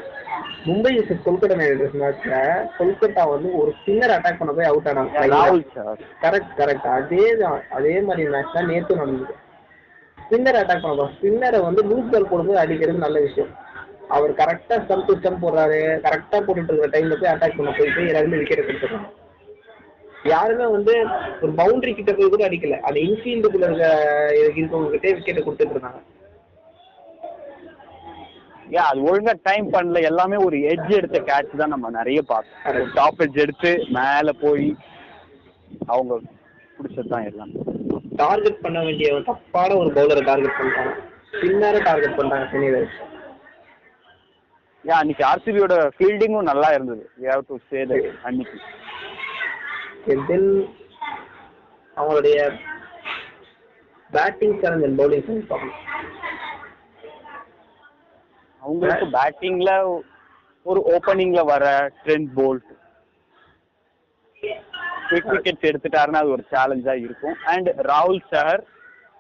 Mumbai 0.68 0.92
Kolkata 1.26 1.56
Knight 1.60 1.72
Riders 1.72 2.00
மேட்ச்ல 2.02 2.36
கொல்கத்தா 2.78 3.24
வந்து 3.34 3.50
ஒரு 3.60 3.72
ஸ்பின்னர் 3.78 4.14
அட்டாக் 4.16 4.40
பண்ண 4.40 4.52
போய் 4.58 4.70
அவுட் 4.72 4.90
ஆனாங்க. 4.92 5.14
கரெக்ட் 6.24 6.54
கரெக்ட் 6.60 6.88
அதே 6.98 7.36
தான் 7.42 7.62
அதே 7.78 8.02
மாதிரி 8.08 8.28
மேட்ச் 8.34 8.56
தான் 8.58 8.70
நேத்து 8.72 9.00
நடந்தது. 9.02 9.36
ஸ்பின்னர் 10.18 10.60
அட்டாக் 10.62 10.84
பண்ண 10.84 11.08
ஸ்பின்னரை 11.18 11.62
வந்து 11.68 11.84
லூஸ் 11.92 12.12
பால் 12.14 12.30
போடும்போது 12.32 12.60
அடிக்கிறது 12.64 13.06
நல்ல 13.06 13.20
விஷயம். 13.28 13.52
அவர் 14.18 14.32
கரெக்டா 14.42 14.76
ஸ்டம்ப் 14.84 15.08
டு 15.08 15.16
ஸ்டம்ப் 15.20 15.44
போடுறாரு. 15.46 15.80
கரெக்டா 16.06 16.38
போட்டுட்டு 16.46 16.72
இருக்கிற 16.72 16.92
டைம்ல 16.96 17.18
போய் 17.22 17.34
அட்டாக் 17.34 17.58
பண்ண 17.58 17.72
போயிட்டு 17.80 18.08
எல்லாருமே 18.12 18.42
விக்கெட் 18.42 18.64
எடுத்துருக்காங்க 18.64 19.10
யாருமே 20.24 20.66
வந்து 20.76 20.94
ஒரு 21.42 21.52
பவுண்டரி 21.60 21.92
கிட்ட 21.96 22.12
போய் 22.14 22.32
கூட 22.34 22.44
அடிக்கல. 22.48 22.78
அந்த 22.88 23.00
இன்ஃபீல்டுக்குள்ள 23.08 23.68
இருக்க 23.70 23.90
இருக்கவங்க 24.40 24.90
கிட்டே 24.96 25.14
விக்கெட்டை 25.18 25.44
கொடுத்துட்டு 25.44 25.76
இருந்தாங்க. 25.76 26.02
ஏன் 28.78 28.88
அது 28.88 29.00
ஒழுங்கா 29.10 29.34
டைம் 29.50 29.68
பண்ணல. 29.76 30.02
எல்லாமே 30.10 30.38
ஒரு 30.48 30.58
எட்ஜ் 30.72 30.92
எடுத்த 30.98 31.20
கேட்ச் 31.30 31.60
தான் 31.62 31.74
நம்ம 31.76 31.90
நிறைய 32.00 32.22
பார்த்தோம். 32.32 32.90
டாப் 32.98 33.22
எட்ஜ் 33.26 33.40
எடுத்து 33.46 33.72
மேல 33.98 34.32
போய் 34.44 34.68
அவங்க 35.94 36.20
பிடிச்சது 36.78 37.12
தான் 37.14 37.28
எல்லாம். 37.30 37.54
டார்கெட் 38.24 38.64
பண்ண 38.66 38.80
வேண்டிய 38.88 39.20
தப்பான 39.30 39.78
ஒரு 39.82 39.90
பவுலரை 39.98 40.24
டார்கெட் 40.32 40.58
பண்ணிட்டாங்க. 40.60 40.94
ஸ்பின்னரை 41.32 41.82
டார்கெட் 41.90 42.18
பண்ணிட்டாங்க 42.18 42.48
சென்னை 42.52 42.70
ரைடர்ஸ் 42.76 43.00
ஏன் 44.84 45.00
அன்னைக்கு 45.00 45.24
ஆர்சிபியோட 45.32 45.76
ஃபீல்டிங்கும் 45.96 46.50
நல்லா 46.52 46.70
இருந்தது. 46.76 47.04
We 47.22 47.26
have 47.32 47.48
to 47.50 47.58
say 47.70 47.80
that 47.90 48.10
அன்னைக்கு. 48.30 48.60
தென் 50.06 50.50
அவங்களுடைய 51.98 52.38
batting 54.10 54.58
challenge 54.62 54.86
and 54.88 55.00
bowling 55.02 55.26
challenge 55.28 55.50
பார்க்கணும் 55.52 55.86
அவங்களுக்கு 58.62 59.08
பேட்டிங்ல 59.18 59.72
ஒரு 60.66 60.80
ஓப்பனிங்ல 60.94 61.42
வர 61.52 61.66
ட்ரெண்ட் 62.04 62.30
போல்ட் 62.40 62.68
குவிக் 65.10 65.30
விக்கெட்ஸ் 65.34 65.70
எடுத்துட்டாருன்னா 65.70 66.20
அது 66.24 66.36
ஒரு 66.36 66.44
சேலஞ்சா 66.52 66.94
இருக்கும். 67.06 67.38
அண்ட் 67.54 67.70
ராகுல் 67.92 68.20
Chahar 68.32 68.64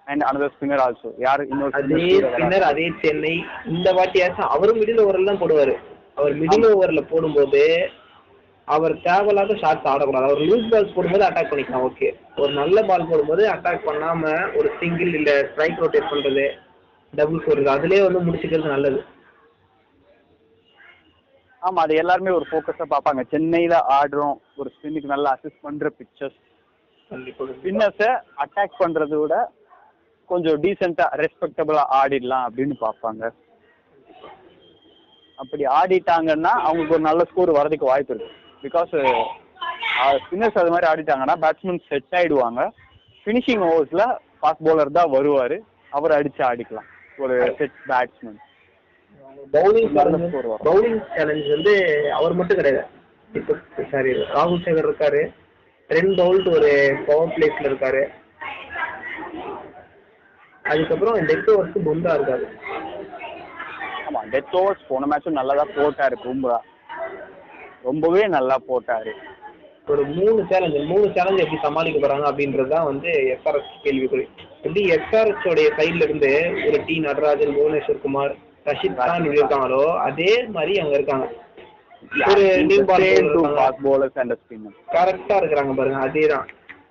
and 0.07 0.23
another 0.27 0.53
spinner 0.55 0.83
also 0.85 1.09
யார் 1.25 1.41
இன்னொரு 1.47 1.73
அதே 1.79 1.95
spinner 1.95 2.29
ஸ்பின்னர் 2.33 2.65
அதே 2.71 2.85
சென்னை. 3.01 3.33
இந்த 3.73 3.89
வாட்டியாச்சும் 3.97 4.51
அவரும் 4.55 4.79
மிடில் 4.81 5.01
ஓவரில் 5.03 5.29
தான் 5.31 5.41
போடுவாரு. 5.41 5.73
அவர் 6.15 6.33
மிடில் 6.41 6.67
ஓவர்ல 6.71 7.01
போடும்போது 7.11 7.63
அவர் 8.75 8.93
தேவையில்லாத 9.05 9.53
ஷாட்ஸ் 9.61 9.87
ஆடக்கூடாது. 9.91 10.27
அவர் 10.29 10.41
லூஸ் 10.49 10.67
பால்ஸ் 10.71 10.95
போடும்போது 10.95 11.25
அட்டாக் 11.27 11.51
பண்ணிக்கலாம் 11.51 11.85
ஓகே 11.89 12.09
ஒரு 12.41 12.51
நல்ல 12.59 12.81
பால் 12.89 13.07
போடும்போது 13.11 13.43
அட்டாக் 13.53 13.87
பண்ணாம 13.87 14.33
ஒரு 14.59 14.69
சிங்கிள் 14.81 15.13
இல்ல 15.19 15.31
ஸ்ட்ரைக் 15.51 15.81
ரொட்டேட் 15.83 16.11
பண்றது 16.11 16.45
டபுள் 17.13 17.45
போடுறது 17.45 17.69
அதுலயே 17.75 18.01
வந்து 18.05 18.25
முடிச்சுக்கிறது 18.25 18.73
நல்லது. 18.75 18.99
ஆமா 21.61 21.79
அது 21.85 21.93
எல்லாருமே 22.01 22.31
ஒரு 22.39 22.45
ஃபோக்கஸா 22.49 22.85
பார்ப்பாங்க. 22.91 23.21
சென்னையில 23.33 23.77
ஆடுறோம் 23.97 24.37
ஒரு 24.59 24.69
ஸ்பின்னுக்கு 24.75 25.13
நல்லா 25.13 25.31
அசிஸ்ட் 25.35 25.63
பண்ற 25.67 25.89
பிக்சர்ஸ் 25.99 26.39
ஸ்பின்னர்ஸை 27.59 28.09
அட்டாக் 28.43 28.79
பண்றதை 28.81 29.17
விட 29.21 29.35
கொஞ்சம் 30.29 30.59
டீசெண்டா 30.63 31.05
ரெஸ்பெக்டபிளா 31.21 31.83
ஆடிடலாம் 31.99 32.45
அப்படின்னு 32.47 32.75
பார்ப்பாங்க. 32.83 33.23
அப்படி 35.41 35.63
ஆடிட்டாங்கன்னா 35.79 36.53
அவங்களுக்கு 36.67 36.95
ஒரு 36.97 37.05
நல்ல 37.07 37.23
ஸ்கோர் 37.29 37.57
வரதுக்கு 37.57 37.91
வாய்ப்பு 37.91 38.13
இருக்கு. 38.13 38.35
பிகாஸ் 38.63 38.93
ஸ்பின்னர்ஸ் 40.23 40.59
அது 40.61 40.71
மாதிரி 40.73 40.89
ஆடிட்டாங்கன்னா 40.91 41.35
பேட்ஸ்மேன் 41.43 41.81
செட் 41.89 42.15
ஆயிடுவாங்க. 42.19 42.61
ஃபினிஷிங் 43.23 43.63
ஓவர்ஸ்ல 43.69 44.03
ஃபாஸ்ட் 44.41 44.63
bowler 44.67 44.87
தான் 44.97 45.11
வருவாரு. 45.15 45.57
அவர் 45.97 46.15
அடிச்சு 46.17 46.41
ஆடிக்கலாம். 46.49 46.87
ஒரு 47.23 47.35
set 47.57 47.77
batsman 47.91 48.39
bowling. 49.55 49.91
Bowling 50.67 51.01
challenge 51.15 51.49
வந்து 51.55 51.73
அவர் 52.17 52.37
மட்டும் 52.39 52.59
கிடையாது. 52.59 52.87
இப்போ 53.39 53.53
சாரி 53.91 54.11
ராகுல் 54.35 54.63
சேகர் 54.65 54.87
இருக்காரு. 54.89 55.21
ரெண்டு 55.89 56.13
பவுல்ட் 56.21 56.49
ஒரு 56.55 56.71
பவர் 57.07 57.33
பிளேஸ்ல 57.35 57.69
இருக்காரு. 57.71 58.03
அதுக்கப்புறம் 60.71 61.15
டெத் 61.29 61.49
ஓவர்ஸ் 61.53 61.77
புந்தா 61.87 62.11
இருக்காரு. 62.17 62.47
ஆமா 64.07 64.21
டெத் 64.33 64.55
ஓவர்ஸ் 64.61 64.89
போன 64.89 65.07
மேட்சும் 65.11 65.39
நல்லா 65.39 65.53
தான் 65.61 65.75
போட்டாரு 65.77 66.17
பும்ரா. 66.25 66.59
ரொம்பவே 67.83 68.23
நல்லா 68.27 68.55
போட்டாரு. 68.69 69.11
ஒரு 69.87 70.03
மூணு 70.15 70.39
சேலஞ்ச் 70.49 70.77
மூணு 70.91 71.05
சேலஞ்ச் 71.15 71.41
எப்படி 71.43 71.59
சமாளிக்க 71.61 71.99
போறாங்க 71.99 72.25
அப்படின்றது 72.29 72.73
தான் 72.73 72.87
வந்து 72.89 73.09
எஸ்ஆர்எஸ் 73.33 73.71
கேள்விக்குறி. 73.85 74.25
எப்படி 74.65 74.81
எஸ்ஆர்எஸ் 74.95 75.47
உடைய 75.51 75.69
சைட்ல 75.77 76.05
இருந்து 76.07 76.31
ஒரு 76.67 76.79
டி 76.87 76.95
நடராஜன் 77.07 77.55
புவனேஸ்வர் 77.57 78.03
குமார் 78.05 78.33
ரஷித் 78.65 78.97
கான் 78.99 79.23
இப்படி 79.23 79.41
இருக்காங்களோ 79.41 79.83
அதே 80.07 80.31
மாதிரி 80.55 80.73
அவங்க 80.81 80.95
இருக்காங்க. 80.99 81.27
ஒரு 82.29 82.43
கரெக்டா 84.95 85.35
இருக்கிறாங்க 85.39 85.73
பாருங்க 85.79 85.99
அதேதான். 86.07 86.45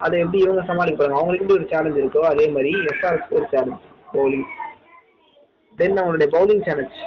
அதை 0.05 0.17
எப்படி 0.25 0.39
இவங்க 0.45 0.63
சமாளிக்க 0.67 0.97
போறாங்க? 0.99 1.21
அவங்களுக்கு 1.21 1.57
ஒரு 1.59 1.65
சேலஞ்ச் 1.73 2.01
இருக்கோ 2.03 2.25
அதே 2.33 2.47
மாதிரி 2.49 2.73
எஸ்ஆர்எஸ் 2.91 3.33
ஒரு 3.39 3.47
சேலஞ்ச் 3.53 3.85
பவுலிங் 4.15 4.47
தென் 5.79 5.99
அவங்களுடைய 6.01 6.29
பவுலிங் 6.37 6.65
சேலஞ்ச் 6.69 6.99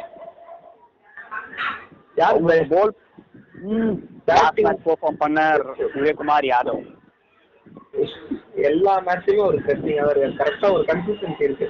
யார் 2.17 2.39
போல் 2.73 2.91
Batting. 3.61 4.67
பெர்ஃபார்ம் 4.85 5.19
பண்ண 5.23 5.39
உதயகுமார் 5.97 6.45
யாதவ். 6.51 6.81
எல்லா 8.69 8.93
மேட்ச்லயும் 9.07 9.47
ஒரு 9.49 9.57
தான் 9.67 10.09
இருக்கு 10.13 10.39
கரெக்டா 10.39 10.67
ஒரு 10.75 10.83
கன்சிஸ்டன்சி 10.89 11.43
இருக்கு. 11.47 11.67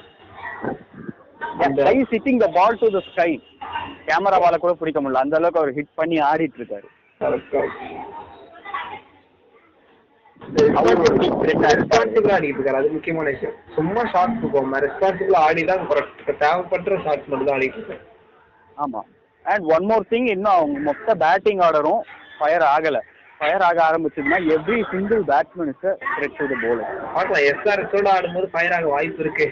Sky 1.87 1.97
sitting 2.11 2.39
the 2.43 2.47
ball 2.57 2.79
to 2.81 2.89
the 2.95 3.01
sky 3.09 3.29
கேமராவால 4.07 4.57
கூட 4.63 4.73
பிடிக்க 4.79 4.99
முடியல. 5.01 5.23
அந்த 5.25 5.37
அளவுக்கு 5.39 5.61
அவர் 5.61 5.75
ஹிட் 5.77 5.97
பண்ணி 5.99 6.19
ஆடிட்டு 6.31 6.59
இருக்காரு. 6.61 6.87
அவர். 7.21 7.41
ரெஸ்பான்சிபிளா 11.77 12.35
ஆடிட்டு 12.37 12.59
இருக்காரு. 12.59 12.79
அது 12.81 12.95
முக்கியமான 12.97 13.29
விஷயம். 13.35 13.57
சும்மா 13.77 14.03
ஷார்ட்ஸ் 14.13 14.43
போகாம 14.43 14.79
ரெஸ்பான்சிபிளா 14.87 15.41
ஆடி 15.47 15.63
தான் 15.71 15.87
தேவைப்படுற 16.43 16.95
ஷார்ட்ஸ் 17.07 17.29
மட்டும் 17.31 17.49
தான் 17.49 17.57
ஆடிட்டு 17.57 17.79
இருக்காரு. 17.81 18.03
ஆமா. 18.77 19.01
அண்ட் 19.45 19.65
ஒன் 19.75 19.85
மோர் 19.91 20.05
திங் 20.09 20.29
இன்னும் 20.35 20.57
அவங்க 20.57 20.79
மொத்த 20.89 21.15
பேட்டிங் 21.23 21.61
ஆர்டரும் 21.67 22.01
ஃபயர் 22.39 22.65
ஆகல. 22.75 22.99
ஃபயர் 23.39 23.63
ஆக 23.67 23.77
ஆரம்பிச்சதுன்னா 23.89 24.39
every 24.55 24.79
single 24.91 25.21
batsman 25.31 25.71
is 25.73 25.85
threat 26.15 26.37
to 26.39 26.47
the 26.51 26.55
bowler. 26.63 26.87
பார்க்கலாம். 27.15 27.45
எஸ்ஆர்எஸோட 27.51 28.09
ஆடும்போது 28.15 28.49
ஃபயர் 28.53 28.75
ஆக 28.77 28.87
வாய்ப்பு 28.95 29.23
இருக்கு. 29.25 29.47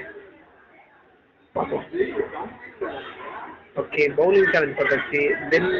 ஓகே 3.81 4.03
பவுலிங் 4.19 4.51
சேலஞ்ச் 4.53 4.77
பார்த்தாச்சு 4.79 5.21
தென் 5.53 5.71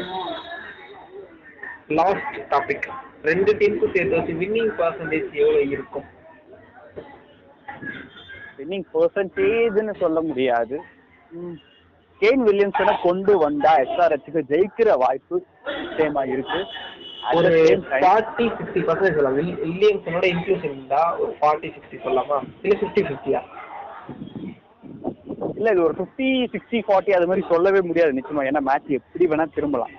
லாஸ்ட் 1.98 2.36
டாபிக் 2.54 2.88
ரெண்டு 3.28 3.52
டீமுக்கும் 3.60 3.94
சேர்த்து 3.94 4.18
வச்சு 4.18 4.34
வின்னிங் 4.42 4.72
பர்சன்டேஜ் 4.80 5.32
எவ்வளவு 5.42 5.68
இருக்கும்? 5.76 6.06
வின்னிங் 8.58 8.86
பர்சன்டேஜ்னு 8.94 9.94
சொல்ல 10.04 10.20
முடியாது. 10.20 10.78
கேன் 12.20 12.42
வில்லியம்சனை 12.46 12.96
கொண்டு 13.02 13.38
வந்தா 13.38 13.76
எஸ்ஆர்ஹெச்சுக்கு 13.78 14.40
ஜெயிக்கிற 14.48 14.92
வாய்ப்பு 14.96 15.44
நிச்சயமா 15.64 16.26
இருக்கு. 16.26 16.64
ஒரு 17.32 17.48
ஃபார்ட்டி 17.90 18.50
சிக்ஸ்டி 18.50 18.80
பர்சன்டேஜ் 18.80 19.14
சொல்லலாம். 19.14 19.38
வில்- 19.38 19.64
வில்லியம்சனோட 19.64 20.24
இன்க்ளூஷன் 20.24 20.64
இருந்தா 20.64 21.16
ஒரு 21.18 21.36
ஃபார்ட்டி 21.40 21.70
சிக்ஸ்டி 21.70 21.96
சொல்லலாமா? 22.04 22.40
இல்ல 22.62 22.78
ஃபிஃப்டி 22.80 23.00
ஃபிஃப்டியா 23.00 23.40
இல்ல 25.54 25.70
இது 25.70 25.82
ஒரு 25.82 25.94
50 25.98 26.46
சிக்ஸ்டி 26.52 26.80
ஃபார்ட்டி 26.88 27.10
அது 27.10 27.26
மாதிரி 27.26 27.46
சொல்லவே 27.50 27.80
முடியாது 27.80 28.12
நிச்சயமா. 28.12 28.46
ஏன்னா 28.46 28.58
மேட்ச் 28.58 28.86
எப்படி 28.86 29.26
வேணா 29.26 29.54
திரும்பலாம். 29.54 29.90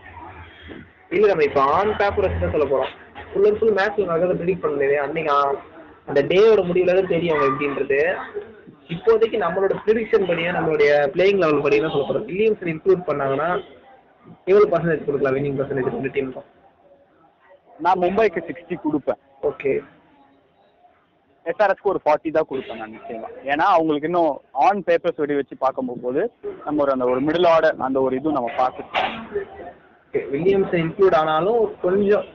இல்ல 1.09 1.27
நம்ம 1.27 1.43
இப்ப 1.43 1.61
ஆன் 1.61 1.97
பேப்பர் 1.97 2.29
வச்சு 2.29 2.49
சொல்ல 2.49 2.65
போறோம். 2.65 2.89
ஃபுல் 3.33 3.45
அண்ட் 3.45 3.59
ஃபுல் 3.59 3.73
மேட்ச் 3.73 3.99
நடக்கிறத 3.99 4.33
ப்ரிடிக் 4.33 4.65
பண்ணலையே 4.65 4.95
அன்னைக்கு 4.95 5.57
அந்த 6.05 6.23
டேயோட 6.23 6.59
முடிவுல 6.59 6.95
தான் 6.95 7.07
தெரியும் 7.07 7.37
அவங்க 7.37 7.65
எப்படின்றது. 7.65 8.15
இப்போதைக்கு 8.89 9.37
நம்மளோட 9.43 9.73
ப்ரிடிக்ஷன் 9.85 10.27
படியா 10.29 10.51
நம்மளுடைய 10.57 10.91
பிளேயிங் 11.13 11.41
லெவல் 11.43 11.63
படியா 11.65 11.81
தான் 11.83 11.93
சொல்ல 11.95 12.07
போறோம். 12.07 12.25
வில்லியம்சன் 12.29 12.71
இன்க்ளூட் 12.73 13.07
பண்ணாங்கன்னா 13.09 13.49
எவ்வளவு 14.49 14.71
பர்சன்டேஜ் 14.73 15.07
கொடுக்கலாம்? 15.07 15.35
வின்னிங் 15.37 15.57
பர்சன்டேஜ் 15.59 15.93
ரெண்டு 15.95 16.11
டீமுக்கும் 16.15 16.49
நான் 17.85 18.01
மும்பைக்கு 18.03 18.41
சிக்ஸ்டி 18.49 18.75
கொடுப்பேன். 18.85 19.21
ஓகே 19.49 19.71
எஸ்ஆர்எஸ்க்கு 21.45 21.91
ஒரு 21.91 21.99
ஃபார்ட்டி 22.03 22.29
தான் 22.33 22.47
கொடுப்பேன் 22.49 22.81
நான் 22.81 22.93
நிச்சயமா. 22.97 23.29
ஏன்னா 23.51 23.65
அவங்களுக்கு 23.75 24.09
இன்னும் 24.09 24.33
ஆன் 24.65 24.81
பேப்பர்ஸ் 24.87 25.21
வெடி 25.21 25.37
வச்சு 25.39 25.55
பார்க்கும்போது 25.63 26.21
நம்ம 26.65 26.83
ஒரு 26.83 26.91
அந்த 26.95 27.05
ஒரு 27.13 27.21
மிடில் 27.27 27.49
ஆர்டர் 27.53 27.79
அந்த 27.87 27.99
ஒரு 28.07 28.13
இதுவும் 28.19 28.37
நம்ம 28.39 28.51
பார்த்துட்டோம் 28.59 29.15
வில்லியம்சன் 30.33 30.83
இன்க்ளூட் 30.85 31.17
ஆனாலும் 31.21 31.61
கொஞ்சம் 31.85 32.27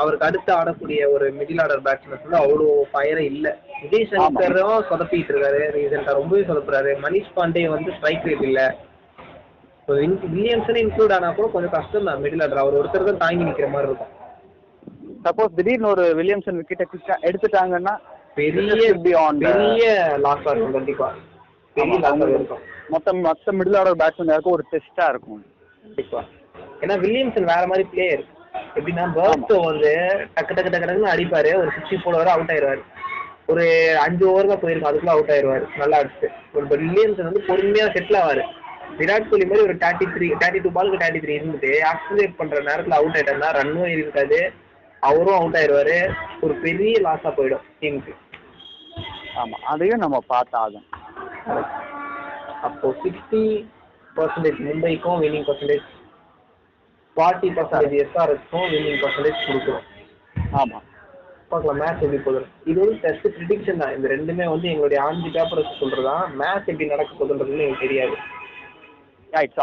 அவருக்கு 0.00 0.26
அடுத்து 0.28 0.50
ஆடக்கூடிய 0.58 1.00
ஒரு 1.14 1.26
மிடில் 1.38 1.60
ஆர்டர் 1.64 1.84
பேட்ஸ்மேன் 1.86 2.22
வந்து 2.24 2.38
அவ்வளோ 2.42 2.66
ஃபயரே 2.92 3.24
இல்ல. 3.32 3.46
விஜய் 3.82 4.08
சங்கரும் 4.12 4.86
சொதப்பிட்டு 4.90 5.32
இருக்காரு. 5.32 5.60
ரீசெண்டா 5.76 6.14
ரொம்பவே 6.20 6.42
சொதப்புறாரு. 6.50 6.92
மணிஷ் 7.04 7.34
பாண்டே 7.36 7.62
வந்து 7.74 7.92
ஸ்ட்ரைக் 7.96 8.26
ரேட் 8.30 8.44
இல்ல. 8.48 8.62
இப்போ 9.80 9.94
வில்லியம்சன் 10.34 10.80
இன்க்ளூட் 10.82 11.14
ஆனா 11.18 11.30
கூட 11.38 11.48
கொஞ்சம் 11.54 11.74
கஷ்டம் 11.76 12.08
தான் 12.08 12.20
மிடில் 12.24 12.44
ஆர்டர் 12.44 12.62
அவர் 12.64 12.78
ஒருத்தர் 12.80 13.08
தான் 13.10 13.22
தாங்கி 13.24 13.48
நிக்கிற 13.48 13.68
மாதிரி 13.74 13.90
இருக்கும். 13.90 14.12
சப்போஸ் 15.26 15.56
திடீர்னு 15.58 15.92
ஒரு 15.94 16.04
வில்லியம்சன் 16.20 16.60
விக்கெட்டை 16.60 16.86
குவிக்கா 16.92 17.16
எடுத்துட்டாங்கன்னா 17.28 17.94
பெரிய 18.38 18.92
பெரிய 19.46 19.84
லாஸ் 20.26 20.46
இருக்கும் 20.52 20.76
கண்டிப்பா. 20.78 21.08
பெரிய 21.76 21.98
லாஸ் 22.04 22.28
இருக்கும். 22.36 22.62
மொத்த 22.94 23.12
மொத்த 23.26 23.52
மிடில் 23.58 23.78
ஆர்டர் 23.80 24.00
பேட்ஸ்மேன் 24.02 24.32
யாருக்கும் 24.32 24.56
ஒரு 24.58 24.64
டெஸ்டா 24.72 25.06
இருக்கும். 25.12 25.42
கண்டிப்பா. 25.84 26.22
ஏன்னா 26.82 26.96
வில்லியம்சன் 27.04 27.52
வேற 27.54 27.62
மாதிரி 27.72 27.84
பிளேயர் 27.92 28.24
எப்படின்னா 28.76 29.04
பேர்ஸ்டோ 29.16 29.56
வந்து 29.68 29.92
டக்கு 30.34 30.54
டக்கு 30.56 30.72
டக்கு 30.72 30.86
டக்குன்னு 30.88 31.14
அடிப்பாரு. 31.14 31.50
ஒரு 31.60 31.70
சிக்ஸ்டி 31.76 31.96
ஃபோர் 32.00 32.18
வரை 32.20 32.32
அவுட் 32.34 32.52
ஆயிடுவாரு. 32.54 32.82
ஒரு 33.52 33.64
அஞ்சு 34.04 34.24
ஓவர் 34.30 34.50
தான் 34.50 34.60
போயிருக்கும். 34.62 34.90
அதுக்குள்ள 34.90 35.14
அவுட் 35.14 35.32
ஆயிடுவாரு. 35.34 35.64
நல்லா 35.80 35.96
அடிச்சு 36.02 36.28
ஒரு 36.56 36.64
வில்லியம்சன் 36.72 37.28
வந்து 37.28 37.42
பொறுமையா 37.48 37.86
செட்டில் 37.96 38.20
ஆவாரு. 38.22 38.44
விராட் 38.98 39.30
கோலி 39.30 39.44
மாதிரி 39.50 39.64
ஒரு 39.66 39.74
தேர்ட்டி 39.84 40.06
த்ரீ 40.14 40.26
தேர்ட்டி 40.42 40.60
டூ 40.64 40.70
பாலுக்கு 40.76 41.02
தேர்ட்டி 41.02 41.22
த்ரீ 41.24 41.34
இருந்துட்டு 41.38 41.70
ஆக்சிலேட் 41.92 42.36
பண்ற 42.40 42.60
நேரத்துல 42.68 42.98
அவுட் 42.98 43.16
ஆயிட்டாருன்னா 43.18 43.50
ரன்னும் 43.58 43.94
இருக்காது. 43.94 44.38
அவரும் 45.02 45.38
அவுட் 45.38 45.58
ஆயிடுவாரு. 45.60 45.96
ஒரு 46.44 46.54
பெரிய 46.66 47.00
லாஸா 47.06 47.32
போயிடும் 47.38 47.64
டீமுக்கு 47.80 48.14
ஆமா. 49.42 49.56
அதையும் 49.72 50.02
நம்ம 50.04 50.16
பார்த்தாகும் 50.32 50.86
அப்போ 52.66 52.88
சிக்ஸ்டி 53.04 53.40
பர்சன்டேஜ் 54.16 54.60
மும்பைக்கும் 54.68 55.20
வின்னிங் 55.24 55.46
பர்சன்டேஜ் 55.48 55.86
ஃபார்ட்டி 57.16 57.48
பர்சன்டேஜ் 57.56 58.00
எஸ்ஆர்எஸ்க்கும் 58.04 58.68
வின்னிங் 58.72 59.00
பர்சன்டேஜ் 59.04 59.46
கொடுக்குறோம் 59.48 59.84
ஆமா. 60.60 60.78
பார்க்கலாம் 61.50 61.78
மேட்ச் 61.82 62.02
எப்படி 62.04 62.18
போகுது? 62.26 62.40
இது 62.70 62.76
வந்து 62.82 62.96
டெஸ்ட் 63.04 63.26
ப்ரிடிக்ஷன் 63.36 63.80
தான். 63.82 63.92
இந்த 63.96 64.06
ரெண்டுமே 64.14 64.46
வந்து 64.52 64.66
எங்களுடைய 64.72 64.98
ஆஞ்சி 65.06 65.28
பேப்பர்ஸ் 65.36 65.78
சொல்றதா 65.80 66.14
மேட்ச் 66.40 66.70
எப்படி 66.72 66.88
நடக்க 66.94 67.12
போகுதுன்றது 67.20 67.64
எனக்கு 67.66 67.86
தெரியாது. 67.86 68.16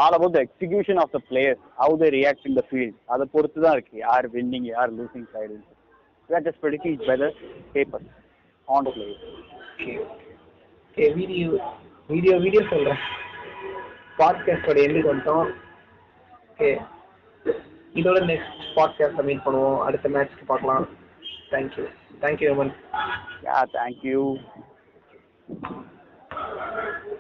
All 0.03 0.13
about 0.15 0.31
the 0.35 0.41
execution 0.47 0.97
of 1.03 1.09
the 1.15 1.21
players 1.29 1.59
how 1.81 1.89
they 1.99 2.09
react 2.15 2.41
in 2.49 2.53
the 2.57 2.63
field. 2.71 2.95
அதை 3.13 3.25
பொறுத்து 3.35 3.59
தான் 3.65 3.75
இருக்கு. 3.77 3.95
யார் 4.07 4.25
winning 4.35 4.65
யார் 4.73 4.95
side 5.13 5.53
we 6.29 6.35
are 6.37 6.43
just 6.47 6.59
predicting 6.63 6.95
by 7.09 7.15
the 7.21 7.29
papers 7.75 8.07
on 8.67 8.89
players. 8.95 9.21
Okay 9.73 9.93
okay 10.87 11.05
video 11.19 11.47
video 12.09 12.35
video 12.45 12.63
சொல்கிறேன் 12.71 13.01
பாட்காஸ்டோட 14.19 14.77
எண்டுக்கு 14.87 15.11
வந்துட்டோம். 15.11 15.47
ஓகே 16.51 16.71
இதோட 17.95 18.19
நெக்ஸ்ட் 18.31 18.61
பாட்காஸ்ட் 18.75 19.23
மீட் 19.23 19.45
பண்ணுவோம். 19.45 19.79
அடுத்த 19.79 20.09
மேட்ச்க்கு 20.09 20.45
பார்க்கலாம். 20.45 20.87
Thank 21.51 21.71
you 21.77 21.83
thank you 22.19 22.19
thank you 22.21 22.49
Aman 22.53 22.73
yeah 23.43 23.65
thank you 23.73 24.19